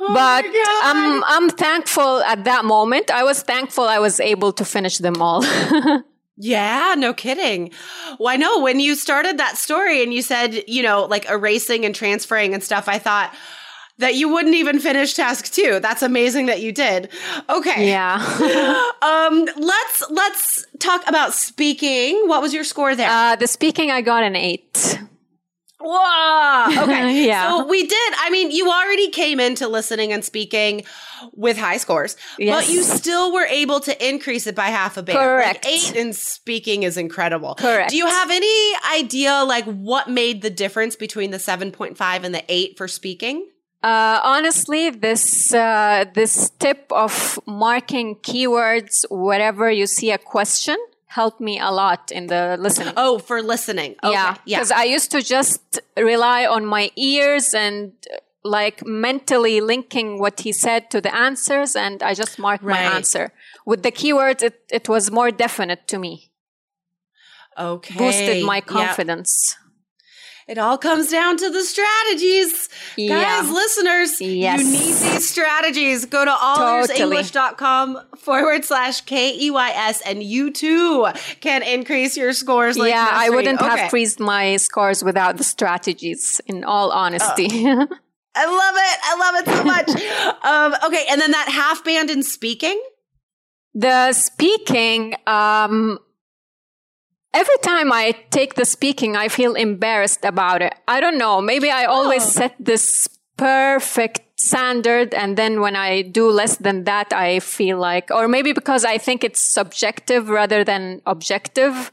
Oh 0.00 0.14
but. 0.14 0.44
I'm 0.82 1.24
I'm 1.24 1.50
thankful 1.50 2.20
at 2.20 2.44
that 2.44 2.64
moment. 2.64 3.10
I 3.10 3.24
was 3.24 3.42
thankful 3.42 3.84
I 3.84 3.98
was 3.98 4.20
able 4.20 4.52
to 4.52 4.64
finish 4.64 4.98
them 4.98 5.20
all. 5.20 5.44
Yeah, 6.40 6.94
no 6.96 7.12
kidding. 7.14 7.72
Well, 8.20 8.28
I 8.28 8.36
know 8.36 8.60
when 8.60 8.78
you 8.78 8.94
started 8.94 9.38
that 9.38 9.56
story 9.56 10.04
and 10.04 10.14
you 10.14 10.22
said, 10.22 10.62
you 10.68 10.84
know, 10.84 11.04
like 11.04 11.28
erasing 11.28 11.84
and 11.84 11.92
transferring 11.92 12.54
and 12.54 12.62
stuff, 12.62 12.86
I 12.86 13.00
thought, 13.00 13.34
that 13.98 14.14
you 14.14 14.28
wouldn't 14.28 14.54
even 14.54 14.78
finish 14.78 15.14
task 15.14 15.52
two. 15.52 15.80
That's 15.80 16.02
amazing 16.02 16.46
that 16.46 16.60
you 16.60 16.72
did. 16.72 17.10
Okay. 17.48 17.88
Yeah. 17.88 18.16
um, 19.02 19.46
let's 19.56 20.04
let's 20.10 20.66
talk 20.78 21.02
about 21.06 21.34
speaking. 21.34 22.28
What 22.28 22.40
was 22.42 22.54
your 22.54 22.64
score 22.64 22.94
there? 22.94 23.10
Uh, 23.10 23.36
the 23.36 23.46
speaking, 23.46 23.90
I 23.90 24.00
got 24.00 24.22
an 24.22 24.36
eight. 24.36 24.98
Whoa. 25.80 26.82
Okay. 26.84 26.98
Yeah. 27.28 27.48
So 27.48 27.66
we 27.66 27.86
did. 27.86 28.12
I 28.18 28.30
mean, 28.30 28.50
you 28.50 28.68
already 28.70 29.10
came 29.10 29.38
into 29.40 29.68
listening 29.68 30.12
and 30.12 30.24
speaking 30.24 30.84
with 31.32 31.56
high 31.58 31.76
scores, 31.76 32.16
Yes. 32.38 32.66
but 32.66 32.72
you 32.72 32.82
still 32.82 33.32
were 33.32 33.44
able 33.46 33.80
to 33.80 34.08
increase 34.08 34.46
it 34.46 34.54
by 34.54 34.66
half 34.66 34.96
a 34.96 35.02
band. 35.02 35.18
Correct. 35.18 35.64
Like 35.64 35.72
eight 35.72 35.94
in 35.96 36.12
speaking 36.12 36.84
is 36.84 36.96
incredible. 36.96 37.54
Correct. 37.54 37.90
Do 37.90 37.96
you 37.96 38.06
have 38.06 38.30
any 38.30 38.72
idea 38.94 39.44
like 39.44 39.64
what 39.64 40.08
made 40.08 40.42
the 40.42 40.50
difference 40.50 40.96
between 40.96 41.30
the 41.32 41.38
7.5 41.38 42.24
and 42.24 42.34
the 42.34 42.44
8 42.48 42.76
for 42.76 42.88
speaking? 42.88 43.46
Uh, 43.82 44.20
honestly, 44.24 44.90
this 44.90 45.54
uh, 45.54 46.04
this 46.14 46.50
tip 46.58 46.90
of 46.90 47.38
marking 47.46 48.16
keywords 48.16 49.04
wherever 49.08 49.70
you 49.70 49.86
see 49.86 50.10
a 50.10 50.18
question 50.18 50.76
helped 51.06 51.40
me 51.40 51.58
a 51.60 51.70
lot 51.70 52.10
in 52.10 52.26
the 52.26 52.56
listening. 52.58 52.92
Oh, 52.96 53.18
for 53.18 53.40
listening. 53.40 53.94
Okay. 54.02 54.12
yeah, 54.12 54.36
Yeah. 54.44 54.58
because 54.58 54.72
I 54.72 54.84
used 54.84 55.10
to 55.12 55.22
just 55.22 55.80
rely 55.96 56.44
on 56.44 56.66
my 56.66 56.90
ears 56.96 57.54
and 57.54 57.92
like 58.44 58.84
mentally 58.86 59.60
linking 59.60 60.18
what 60.18 60.40
he 60.40 60.52
said 60.52 60.90
to 60.90 61.00
the 61.00 61.14
answers, 61.14 61.76
and 61.76 62.02
I 62.02 62.14
just 62.14 62.38
marked 62.38 62.64
my 62.64 62.78
answer 62.96 63.32
with 63.64 63.82
the 63.82 63.92
keywords. 63.92 64.42
It 64.42 64.60
it 64.70 64.88
was 64.88 65.10
more 65.10 65.30
definite 65.30 65.86
to 65.88 65.98
me, 65.98 66.30
okay. 67.56 67.96
boosted 67.96 68.44
my 68.44 68.60
Yep. 68.60 68.96
It 70.48 70.56
all 70.56 70.78
comes 70.78 71.08
down 71.10 71.36
to 71.36 71.50
the 71.50 71.62
strategies. 71.62 72.70
Yeah. 72.96 73.42
Guys, 73.42 73.50
listeners, 73.50 74.18
Yes. 74.20 74.60
you 74.60 74.66
need 74.66 74.94
these 75.12 75.28
strategies. 75.28 76.06
Go 76.06 76.24
to 76.24 76.30
Totally. 76.30 76.88
allearsenglish.com 76.98 77.98
forward 78.16 78.64
slash 78.64 79.02
K 79.02 79.36
E 79.38 79.50
Y 79.50 79.70
S, 79.74 80.00
and 80.00 80.22
you 80.22 80.50
too 80.50 81.06
can 81.40 81.62
increase 81.62 82.16
your 82.16 82.32
scores 82.32 82.78
like 82.78 82.90
yeah, 82.90 83.08
I 83.12 83.28
wouldn't 83.28 83.60
Okay. 83.60 83.68
have 83.78 83.90
freezed 83.90 84.20
my 84.20 84.56
scores 84.56 85.04
without 85.04 85.36
the 85.36 85.44
strategies. 85.44 86.40
In 86.46 86.64
all 86.64 86.90
honesty. 86.92 87.48
I 88.40 88.46
love 88.46 88.74
it. 88.76 88.98
I 89.04 89.16
love 89.18 89.34
it 89.40 89.46
so 89.54 89.64
much. 89.74 90.44
um, 90.44 90.74
okay, 90.86 91.04
and 91.10 91.20
then 91.20 91.32
that 91.32 91.48
half 91.48 91.84
band 91.84 92.08
in 92.08 92.22
speaking. 92.22 92.80
The 93.74 94.12
speaking, 94.14 95.14
um, 95.26 95.98
every 97.34 97.58
time 97.62 97.92
I 97.92 98.12
take 98.30 98.54
the 98.54 98.64
speaking, 98.64 99.16
I 99.16 99.28
feel 99.28 99.54
embarrassed 99.54 100.24
about 100.24 100.62
it. 100.62 100.74
I 100.86 101.00
don't 101.00 101.18
know. 101.18 101.40
Maybe 101.40 101.70
I 101.70 101.84
always 101.84 102.24
Oh. 102.24 102.30
set 102.40 102.54
this 102.58 103.08
perfect 103.36 104.20
standard. 104.40 105.14
And 105.14 105.36
then 105.36 105.60
when 105.60 105.76
I 105.76 106.02
do 106.02 106.30
less 106.30 106.56
than 106.56 106.84
that, 106.84 107.12
I 107.12 107.40
feel 107.40 107.78
like, 107.78 108.10
or 108.10 108.28
maybe 108.28 108.52
because 108.52 108.84
I 108.84 108.98
think 108.98 109.24
it's 109.24 109.40
subjective 109.40 110.28
rather 110.28 110.64
than 110.64 111.02
objective, 111.06 111.90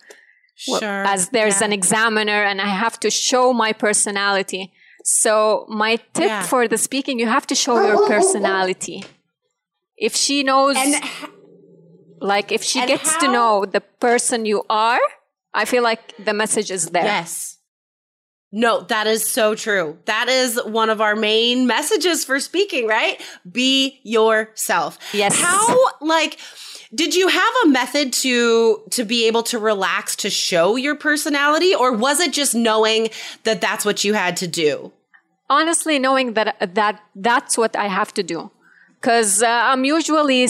well, 0.67 0.79
Sure. 0.79 1.03
as 1.05 1.29
there's 1.29 1.59
Yeah. 1.59 1.65
an 1.67 1.73
examiner 1.73 2.43
and 2.43 2.61
I 2.61 2.67
have 2.67 2.99
to 3.01 3.09
show 3.09 3.51
my 3.53 3.73
personality. 3.73 4.71
So 5.03 5.65
my 5.69 5.97
tip 6.13 6.27
Yeah. 6.29 6.43
for 6.43 6.67
the 6.67 6.77
speaking, 6.77 7.19
you 7.19 7.27
have 7.27 7.45
to 7.47 7.55
show 7.55 7.75
your 7.85 8.07
personality. 8.13 9.03
If 9.97 10.15
she 10.15 10.43
knows 10.43 10.75
And 10.77 10.95
like 12.21 12.51
if 12.51 12.63
she 12.63 12.85
gets 12.85 13.15
to 13.17 13.27
know 13.27 13.65
the 13.65 13.81
person 13.81 14.45
you 14.45 14.63
are, 14.69 14.99
I 15.55 15.65
feel 15.65 15.83
like 15.83 16.13
the 16.23 16.33
message 16.33 16.69
is 16.69 16.87
there. 16.89 17.05
Yes. 17.05 17.57
No, 18.51 18.81
that 18.81 19.07
is 19.07 19.27
so 19.27 19.55
true. 19.55 19.97
That 20.05 20.29
is 20.29 20.61
one 20.63 20.89
of 20.89 21.01
our 21.01 21.15
main 21.15 21.67
messages 21.67 22.23
for 22.23 22.39
speaking, 22.39 22.87
right? 22.87 23.21
Be 23.49 23.99
yourself. 24.03 24.99
Yes. 25.13 25.39
How 25.39 25.77
like 25.99 26.39
did 26.93 27.15
you 27.15 27.27
have 27.27 27.53
a 27.65 27.67
method 27.67 28.13
to 28.13 28.83
to 28.91 29.03
be 29.03 29.27
able 29.27 29.43
to 29.43 29.59
relax 29.59 30.15
to 30.17 30.29
show 30.29 30.75
your 30.75 30.95
personality 30.95 31.73
or 31.75 31.91
was 31.91 32.19
it 32.19 32.31
just 32.31 32.55
knowing 32.55 33.09
that 33.43 33.59
that's 33.59 33.83
what 33.83 34.03
you 34.03 34.13
had 34.13 34.37
to 34.37 34.47
do? 34.47 34.93
Honestly, 35.49 35.99
knowing 35.99 36.33
that 36.33 36.75
that 36.75 37.01
that's 37.15 37.57
what 37.57 37.75
I 37.75 37.87
have 37.87 38.13
to 38.15 38.23
do, 38.23 38.51
because 38.99 39.43
uh, 39.43 39.47
I'm 39.47 39.85
usually 39.85 40.47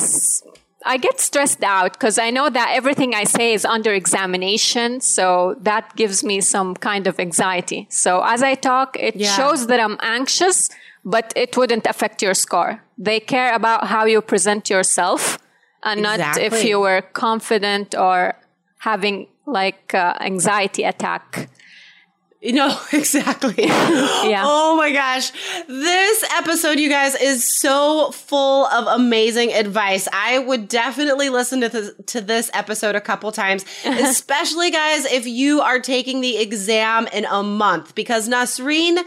I 0.85 0.97
get 0.97 1.19
stressed 1.19 1.63
out 1.63 1.93
because 1.93 2.19
I 2.19 2.29
know 2.29 2.49
that 2.49 2.69
everything 2.75 3.15
I 3.15 3.23
say 3.23 3.53
is 3.53 3.65
under 3.65 3.91
examination, 3.93 5.01
so 5.01 5.55
that 5.61 5.95
gives 5.95 6.23
me 6.23 6.41
some 6.41 6.75
kind 6.75 7.07
of 7.07 7.19
anxiety. 7.19 7.87
So 7.89 8.21
as 8.23 8.43
I 8.43 8.53
talk, 8.55 8.95
it 8.99 9.15
Yeah. 9.15 9.35
shows 9.35 9.65
that 9.67 9.79
I'm 9.79 9.97
anxious, 10.01 10.69
but 11.03 11.33
it 11.35 11.57
wouldn't 11.57 11.85
affect 11.87 12.21
your 12.21 12.35
score. 12.35 12.81
They 12.97 13.19
care 13.19 13.53
about 13.55 13.87
how 13.87 14.05
you 14.05 14.21
present 14.21 14.69
yourself, 14.69 15.39
and 15.83 16.01
not 16.01 16.19
if 16.37 16.63
you 16.63 16.79
were 16.79 17.01
confident 17.13 17.95
or 17.95 18.33
having 18.79 19.27
like 19.47 19.93
uh, 19.93 20.13
anxiety 20.21 20.83
attack. 20.83 21.49
You 22.49 22.53
know, 22.53 22.79
exactly. 22.93 23.55
Yeah. 23.57 24.43
Oh 24.45 24.77
my 24.77 24.91
gosh. 24.91 25.31
This 25.67 26.23
episode, 26.31 26.79
you 26.79 26.89
guys, 26.89 27.15
is 27.15 27.43
so 27.43 28.11
full 28.11 28.67
of 28.67 28.85
amazing 28.85 29.51
advice. 29.51 30.07
I 30.13 30.37
would 30.37 30.67
definitely 30.67 31.29
listen 31.29 31.61
to 31.61 31.69
this, 31.69 31.91
to 32.05 32.21
this 32.21 32.51
episode 32.53 32.95
a 32.95 33.01
couple 33.01 33.31
times, 33.31 33.65
especially 33.85 34.69
guys, 34.69 35.05
if 35.05 35.25
you 35.25 35.61
are 35.61 35.79
taking 35.79 36.21
the 36.21 36.37
exam 36.37 37.07
in 37.07 37.25
a 37.25 37.41
month, 37.41 37.95
because 37.95 38.29
Nasreen 38.29 38.99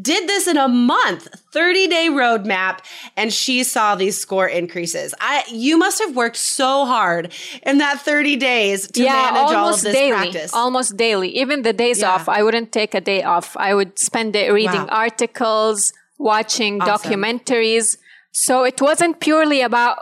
did 0.00 0.26
this 0.26 0.46
in 0.46 0.56
a 0.56 0.68
month, 0.68 1.28
30 1.56 1.88
day 1.88 2.06
roadmap, 2.22 2.74
and 3.16 3.32
she 3.32 3.56
saw 3.64 3.94
these 3.94 4.16
score 4.24 4.46
increases. 4.46 5.08
I, 5.32 5.42
you 5.50 5.74
must 5.84 5.98
have 6.04 6.12
worked 6.14 6.36
so 6.36 6.84
hard 6.94 7.32
in 7.68 7.78
that 7.78 7.96
30 8.02 8.36
days 8.36 8.78
to 8.88 9.02
manage 9.02 9.52
all 9.58 9.70
of 9.74 9.80
this 9.80 9.94
daily, 9.94 10.10
practice. 10.30 10.52
Almost 10.52 10.90
daily. 11.06 11.30
Even 11.42 11.62
the 11.62 11.72
days 11.72 11.98
Yeah. 12.00 12.10
off, 12.12 12.24
I 12.28 12.42
wouldn't 12.44 12.70
take 12.80 12.92
a 12.94 13.00
day 13.12 13.22
off. 13.22 13.48
I 13.68 13.70
would 13.78 13.92
spend 14.08 14.30
it 14.36 14.52
reading 14.52 14.84
Wow. 14.86 15.04
articles, 15.04 15.78
watching 16.18 16.74
Awesome. 16.82 16.92
documentaries. 16.94 17.86
So 18.32 18.52
it 18.70 18.78
wasn't 18.88 19.14
purely 19.28 19.60
about 19.70 19.94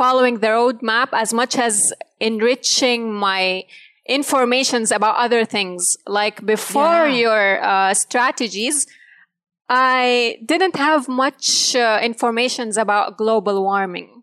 following 0.00 0.34
the 0.44 0.48
roadmap 0.58 1.08
as 1.12 1.30
much 1.40 1.54
as 1.68 1.92
enriching 2.20 3.00
my 3.28 3.64
informations 4.08 4.88
about 4.98 5.14
other 5.16 5.44
things. 5.44 5.82
Like 6.20 6.36
before 6.54 7.04
Yeah. 7.06 7.22
your 7.24 7.42
uh, 7.72 7.92
strategies, 7.94 8.86
I 9.68 10.38
didn't 10.44 10.76
have 10.76 11.08
much 11.08 11.74
uh, 11.74 11.98
informations 12.02 12.76
about 12.76 13.16
global 13.16 13.62
warming. 13.62 14.22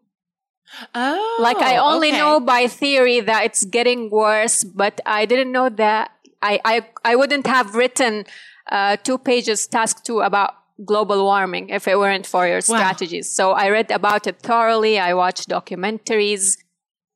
Oh, 0.95 1.39
Like 1.41 1.58
I 1.58 1.77
only 1.77 2.10
okay. 2.10 2.17
know 2.17 2.39
by 2.39 2.67
theory 2.67 3.19
that 3.19 3.45
it's 3.45 3.63
getting 3.63 4.10
worse, 4.10 4.63
but 4.63 5.01
I 5.06 5.25
didn't 5.25 5.51
know 5.51 5.69
that 5.69 6.12
I 6.41 6.60
I, 6.65 6.88
I 7.06 7.15
wouldn't 7.15 7.45
have 7.45 7.75
written 7.75 8.25
uh, 8.71 8.97
two 8.97 9.17
pages 9.17 9.67
task 9.67 10.03
two 10.03 10.21
about 10.21 10.56
global 10.84 11.23
warming 11.25 11.69
if 11.69 11.88
it 11.88 11.97
weren't 11.99 12.25
for 12.25 12.47
your 12.47 12.62
strategies. 12.62 13.32
So 13.32 13.51
I 13.51 13.69
read 13.69 13.91
about 13.91 14.25
it 14.25 14.39
thoroughly. 14.39 14.97
I 14.97 15.13
watched 15.13 15.47
documentaries. 15.49 16.58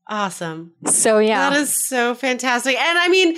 Awesome. 0.08 0.74
So 0.86 1.18
yeah, 1.20 1.50
That 1.50 1.60
is 1.60 1.74
so 1.74 2.14
fantastic. 2.14 2.78
And 2.78 3.00
I 3.00 3.08
mean, 3.10 3.38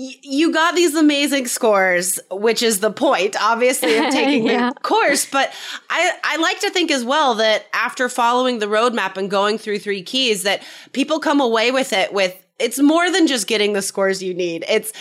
you 0.00 0.52
got 0.52 0.76
these 0.76 0.94
amazing 0.94 1.48
scores, 1.48 2.20
which 2.30 2.62
is 2.62 2.78
the 2.78 2.90
point, 2.92 3.34
obviously, 3.40 3.96
of 3.96 4.04
taking 4.12 4.46
Yeah. 4.46 4.70
the 4.70 4.80
course. 4.80 5.26
But 5.26 5.52
I, 5.90 6.12
I 6.22 6.36
like 6.36 6.60
to 6.60 6.70
think 6.70 6.92
as 6.92 7.04
well 7.04 7.34
that 7.34 7.66
after 7.72 8.08
following 8.08 8.60
the 8.60 8.66
roadmap 8.66 9.16
and 9.16 9.28
going 9.28 9.58
through 9.58 9.80
three 9.80 10.02
keys, 10.04 10.44
that 10.44 10.62
people 10.92 11.18
come 11.18 11.40
away 11.40 11.72
with 11.72 11.92
it 11.92 12.12
with 12.12 12.40
it's 12.60 12.78
more 12.80 13.10
than 13.10 13.26
just 13.26 13.46
getting 13.48 13.72
the 13.72 13.82
scores 13.82 14.22
you 14.22 14.34
need. 14.34 14.64
It's 14.68 14.92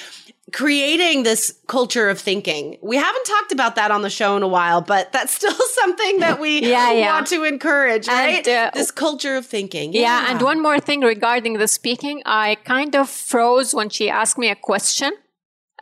creating 0.53 1.23
this 1.23 1.53
culture 1.67 2.09
of 2.09 2.19
thinking. 2.19 2.77
We 2.81 2.95
haven't 2.95 3.25
talked 3.25 3.51
about 3.51 3.75
that 3.75 3.91
on 3.91 4.01
the 4.01 4.09
show 4.09 4.37
in 4.37 4.43
a 4.43 4.47
while, 4.47 4.81
but 4.81 5.11
that's 5.11 5.33
still 5.33 5.53
something 5.81 6.19
that 6.19 6.39
we 6.39 6.61
Yeah, 6.61 6.91
yeah. 6.93 7.13
want 7.13 7.27
to 7.27 7.43
encourage, 7.43 8.07
right? 8.07 8.47
And, 8.47 8.67
uh, 8.67 8.71
this 8.73 8.91
culture 8.91 9.35
of 9.35 9.45
thinking. 9.45 9.93
yeah. 9.93 10.25
And 10.29 10.41
one 10.41 10.61
more 10.61 10.79
thing 10.79 11.01
regarding 11.01 11.53
the 11.57 11.67
speaking, 11.67 12.21
I 12.25 12.55
kind 12.63 12.95
of 12.95 13.09
froze 13.09 13.73
when 13.75 13.89
she 13.89 14.09
asked 14.09 14.37
me 14.37 14.49
a 14.49 14.55
question. 14.55 15.11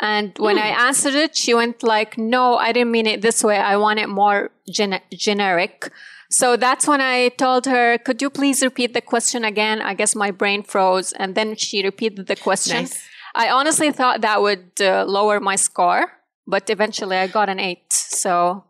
And 0.01 0.33
when 0.39 0.57
I 0.57 0.87
answered 0.87 1.15
it, 1.15 1.37
she 1.37 1.53
went 1.53 1.81
like, 1.81 2.17
no, 2.17 2.55
I 2.57 2.73
didn't 2.73 2.91
mean 2.91 3.07
it 3.07 3.21
this 3.21 3.41
way. 3.43 3.57
I 3.57 3.77
want 3.77 3.99
it 3.99 4.09
more 4.09 4.49
gen- 4.69 4.99
generic. 5.13 5.89
So 6.29 6.57
that's 6.57 6.85
when 6.85 6.99
I 6.99 7.29
told 7.29 7.65
her, 7.65 7.97
could 7.99 8.21
you 8.21 8.29
please 8.29 8.61
repeat 8.61 8.93
the 8.93 8.99
question 8.99 9.45
again? 9.45 9.81
I 9.81 9.93
guess 9.93 10.13
my 10.13 10.31
brain 10.31 10.63
froze. 10.63 11.13
And 11.13 11.33
then 11.33 11.55
she 11.55 11.81
repeated 11.81 12.27
the 12.27 12.35
question. 12.35 12.77
Nice. 12.81 13.07
I 13.35 13.49
honestly 13.49 13.91
thought 13.91 14.21
that 14.21 14.41
would 14.41 14.71
uh, 14.81 15.05
lower 15.05 15.39
my 15.39 15.55
score, 15.57 16.11
but 16.47 16.69
eventually 16.69 17.17
I 17.17 17.27
got 17.27 17.49
an 17.49 17.59
eight. 17.59 17.91
So 17.91 18.63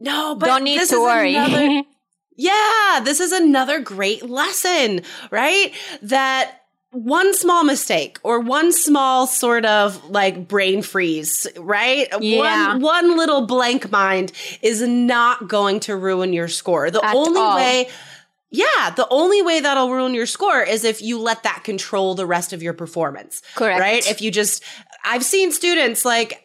No, 0.00 0.34
but 0.34 0.46
don't 0.46 0.64
need 0.64 0.80
this 0.80 0.90
to 0.90 1.00
worry. 1.00 1.34
another- 1.36 1.82
yeah, 2.36 3.00
this 3.04 3.20
is 3.20 3.32
another 3.32 3.80
great 3.80 4.28
lesson, 4.28 5.02
right? 5.30 5.72
That 6.02 6.60
one 6.90 7.34
small 7.34 7.64
mistake 7.64 8.18
or 8.22 8.38
one 8.38 8.72
small 8.72 9.26
sort 9.26 9.64
of 9.64 10.04
like 10.10 10.46
brain 10.46 10.80
freeze, 10.82 11.46
right? 11.58 12.06
Yeah. 12.20 12.72
One 12.74 12.82
one 12.82 13.16
little 13.16 13.46
blank 13.46 13.90
mind 13.90 14.30
is 14.62 14.80
not 14.82 15.48
going 15.48 15.80
to 15.80 15.96
ruin 15.96 16.32
your 16.32 16.46
score. 16.48 16.90
The 16.92 17.04
At 17.04 17.14
only 17.16 17.40
all. 17.40 17.56
way 17.56 17.88
yeah, 18.54 18.90
the 18.90 19.08
only 19.10 19.42
way 19.42 19.58
that'll 19.58 19.90
ruin 19.90 20.14
your 20.14 20.26
score 20.26 20.62
is 20.62 20.84
if 20.84 21.02
you 21.02 21.18
let 21.18 21.42
that 21.42 21.64
control 21.64 22.14
the 22.14 22.24
rest 22.24 22.52
of 22.52 22.62
your 22.62 22.72
performance. 22.72 23.42
Correct. 23.56 23.80
Right? 23.80 24.08
If 24.08 24.22
you 24.22 24.30
just 24.30 24.62
I've 25.04 25.24
seen 25.24 25.50
students 25.50 26.04
like 26.04 26.43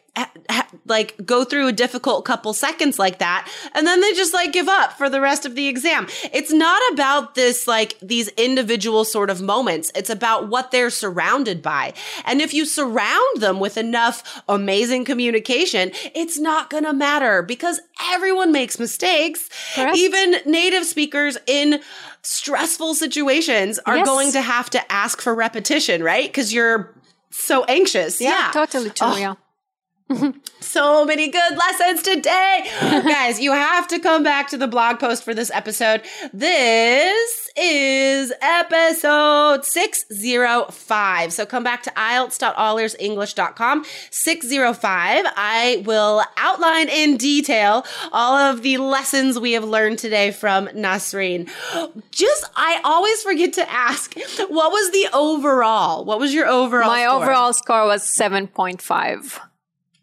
like 0.86 1.14
go 1.24 1.44
through 1.44 1.68
a 1.68 1.72
difficult 1.72 2.24
couple 2.24 2.52
seconds 2.52 2.98
like 2.98 3.18
that 3.18 3.48
and 3.74 3.86
then 3.86 4.00
they 4.00 4.12
just 4.12 4.34
like 4.34 4.52
give 4.52 4.68
up 4.68 4.92
for 4.98 5.08
the 5.08 5.20
rest 5.20 5.46
of 5.46 5.54
the 5.54 5.68
exam. 5.68 6.06
It's 6.32 6.52
not 6.52 6.80
about 6.92 7.34
this 7.34 7.66
like 7.66 7.98
these 8.00 8.28
individual 8.30 9.04
sort 9.04 9.30
of 9.30 9.40
moments. 9.40 9.90
It's 9.94 10.10
about 10.10 10.48
what 10.48 10.70
they're 10.70 10.90
surrounded 10.90 11.62
by. 11.62 11.94
And 12.24 12.40
if 12.40 12.52
you 12.52 12.64
surround 12.64 13.40
them 13.40 13.60
with 13.60 13.76
enough 13.76 14.42
amazing 14.48 15.04
communication, 15.04 15.92
it's 16.14 16.38
not 16.38 16.70
going 16.70 16.84
to 16.84 16.92
matter 16.92 17.42
because 17.42 17.80
everyone 18.12 18.52
makes 18.52 18.78
mistakes. 18.78 19.48
Correct. 19.74 19.96
Even 19.96 20.36
native 20.44 20.84
speakers 20.84 21.38
in 21.46 21.80
stressful 22.22 22.94
situations 22.94 23.78
are 23.86 23.98
Yes. 23.98 24.06
going 24.06 24.32
to 24.32 24.40
have 24.42 24.68
to 24.70 24.92
ask 24.92 25.20
for 25.20 25.34
repetition, 25.34 26.02
right? 26.02 26.26
Because 26.26 26.52
you're 26.52 26.94
so 27.30 27.64
anxious. 27.64 28.20
Yeah. 28.20 28.50
Totally 28.52 28.90
true. 28.90 29.06
Oh, 29.06 29.16
yeah. 29.16 29.34
So 30.60 31.04
many 31.04 31.28
good 31.28 31.56
lessons 31.56 32.02
today. 32.02 32.64
Guys, 32.80 33.40
you 33.40 33.52
have 33.52 33.86
to 33.88 33.98
come 33.98 34.22
back 34.22 34.48
to 34.48 34.56
the 34.56 34.66
blog 34.68 34.98
post 34.98 35.22
for 35.24 35.34
this 35.34 35.50
episode. 35.52 36.02
This 36.32 37.50
is 37.56 38.32
episode 38.40 39.64
605. 39.64 41.32
So 41.32 41.46
come 41.46 41.62
back 41.64 41.82
to 41.84 41.90
IELTS.allearsenglish.com 41.90 43.84
605. 44.10 45.24
I 45.36 45.82
will 45.86 46.22
outline 46.36 46.88
in 46.88 47.16
detail 47.16 47.84
all 48.12 48.36
of 48.36 48.62
the 48.62 48.78
lessons 48.78 49.38
we 49.38 49.52
have 49.52 49.64
learned 49.64 49.98
today 49.98 50.30
from 50.32 50.66
Nasreen. 50.68 51.48
Just, 52.10 52.44
I 52.56 52.80
always 52.84 53.22
forget 53.22 53.52
to 53.54 53.70
ask, 53.70 54.14
what 54.48 54.72
was 54.72 54.90
the 54.92 55.08
overall? 55.12 56.04
What 56.04 56.18
was 56.18 56.34
your 56.34 56.46
overall 56.46 56.88
My 56.88 57.04
score? 57.04 57.22
overall 57.22 57.52
score 57.52 57.84
was 57.86 58.02
7.5. 58.02 59.40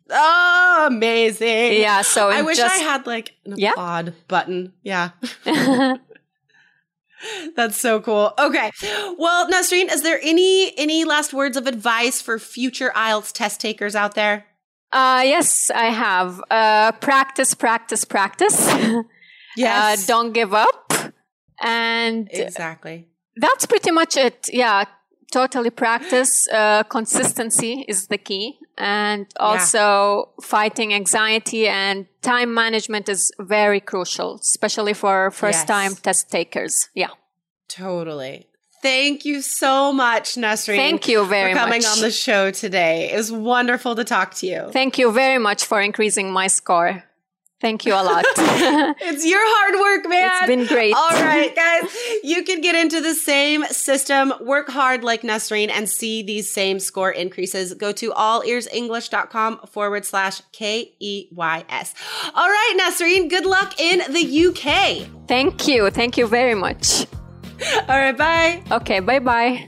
Oh, 0.10 0.86
amazing. 0.88 1.74
Yeah, 1.82 2.02
so 2.02 2.30
I 2.30 2.41
wish 2.41 2.60
I 2.60 2.70
had 2.78 3.06
like 3.06 3.36
an 3.46 3.56
Yeah. 3.58 3.72
applaud 3.72 4.13
button. 4.28 4.74
Yeah. 4.84 5.12
That's 7.56 7.76
so 7.78 8.00
cool. 8.00 8.34
Okay. 8.38 8.72
Well, 9.17 9.48
Nasreen, 9.50 9.91
is 9.91 10.04
there 10.04 10.20
any 10.22 10.78
any 10.78 11.04
last 11.04 11.34
words 11.34 11.58
of 11.58 11.65
advice 11.67 12.22
for 12.22 12.38
future 12.39 12.91
IELTS 12.96 13.32
test 13.34 13.60
takers 13.60 13.96
out 13.96 14.13
there? 14.15 14.46
Uh, 14.91 15.22
yes, 15.26 15.70
I 15.72 15.86
have. 15.86 16.41
Uh, 16.50 16.91
practice, 16.93 17.54
practice, 17.54 18.06
practice. 18.06 18.58
Uh, 19.60 19.96
don't 20.06 20.34
give 20.34 20.54
up. 20.54 20.93
And 21.60 22.30
exactly. 22.32 23.08
that's 23.38 23.65
pretty 23.65 23.89
much 23.89 24.15
it. 24.15 24.48
Yeah, 24.54 24.84
totally 25.32 25.72
practice. 25.72 26.48
Uh, 26.48 26.84
consistency 26.84 27.84
is 27.88 28.06
the 28.06 28.20
key. 28.20 28.60
And 28.78 29.26
also 29.40 30.30
fighting 30.42 30.94
anxiety 30.94 31.68
and 31.68 32.06
time 32.22 32.54
management 32.54 33.10
is 33.10 33.32
very 33.40 33.80
crucial, 33.80 34.36
especially 34.36 34.94
for 34.94 35.32
first 35.32 35.68
time 35.68 35.92
Yes. 35.92 36.02
test 36.02 36.32
takers. 36.32 36.90
Yeah. 36.94 37.10
Totally. 37.68 38.48
Thank 38.84 39.26
you 39.26 39.42
so 39.42 39.92
much, 39.92 40.36
Nasreen. 40.36 40.78
Thank 40.78 41.08
you 41.08 41.26
very 41.26 41.54
for 41.54 41.60
coming 41.60 41.82
much. 41.82 41.92
on 41.92 42.02
the 42.02 42.12
show 42.12 42.52
today. 42.52 43.12
It 43.12 43.18
was 43.18 43.32
wonderful 43.32 43.96
to 43.96 44.04
talk 44.04 44.36
to 44.36 44.48
you. 44.48 44.70
Thank 44.72 44.98
you 45.00 45.12
very 45.12 45.40
much 45.40 45.66
for 45.66 45.82
increasing 45.82 46.32
my 46.32 46.48
score. 46.48 47.04
Thank 47.60 47.86
you 47.86 47.93
a 47.93 48.04
lot. 48.04 48.24
It's 49.00 49.26
your 49.26 49.39
hard 49.41 49.76
work, 49.80 50.10
man. 50.10 50.30
It's 50.32 50.48
been 50.48 50.65
great. 50.65 50.93
All 50.96 51.10
right, 51.10 51.56
guys. 51.63 51.96
You 52.24 52.43
can 52.43 52.62
get 52.62 52.76
into 52.76 53.02
the 53.02 53.13
same 53.15 53.65
system, 53.65 54.34
work 54.41 54.70
hard 54.70 55.04
like 55.04 55.22
Nasreen, 55.24 55.70
and 55.70 55.89
see 55.89 56.22
these 56.22 56.52
same 56.52 56.80
score 56.80 57.12
increases. 57.12 57.74
Go 57.74 57.91
to 57.93 58.12
allearsenglish.com 58.12 59.60
forward 59.67 60.06
slash 60.06 60.41
K 60.52 60.93
E 61.00 61.28
Y 61.32 61.65
S. 61.70 61.93
All 62.34 62.48
right, 62.48 62.78
Nasreen, 62.80 63.30
good 63.30 63.46
luck 63.46 63.80
in 63.80 64.00
the 64.12 64.48
UK. 64.48 65.08
Thank 65.28 65.67
you. 65.67 65.89
Thank 65.89 66.17
you 66.17 66.28
very 66.28 66.56
much. 66.56 67.08
All 67.89 67.98
right, 67.98 68.15
bye. 68.17 68.63
Okay, 68.72 69.00
bye 69.00 69.20
bye. 69.20 69.67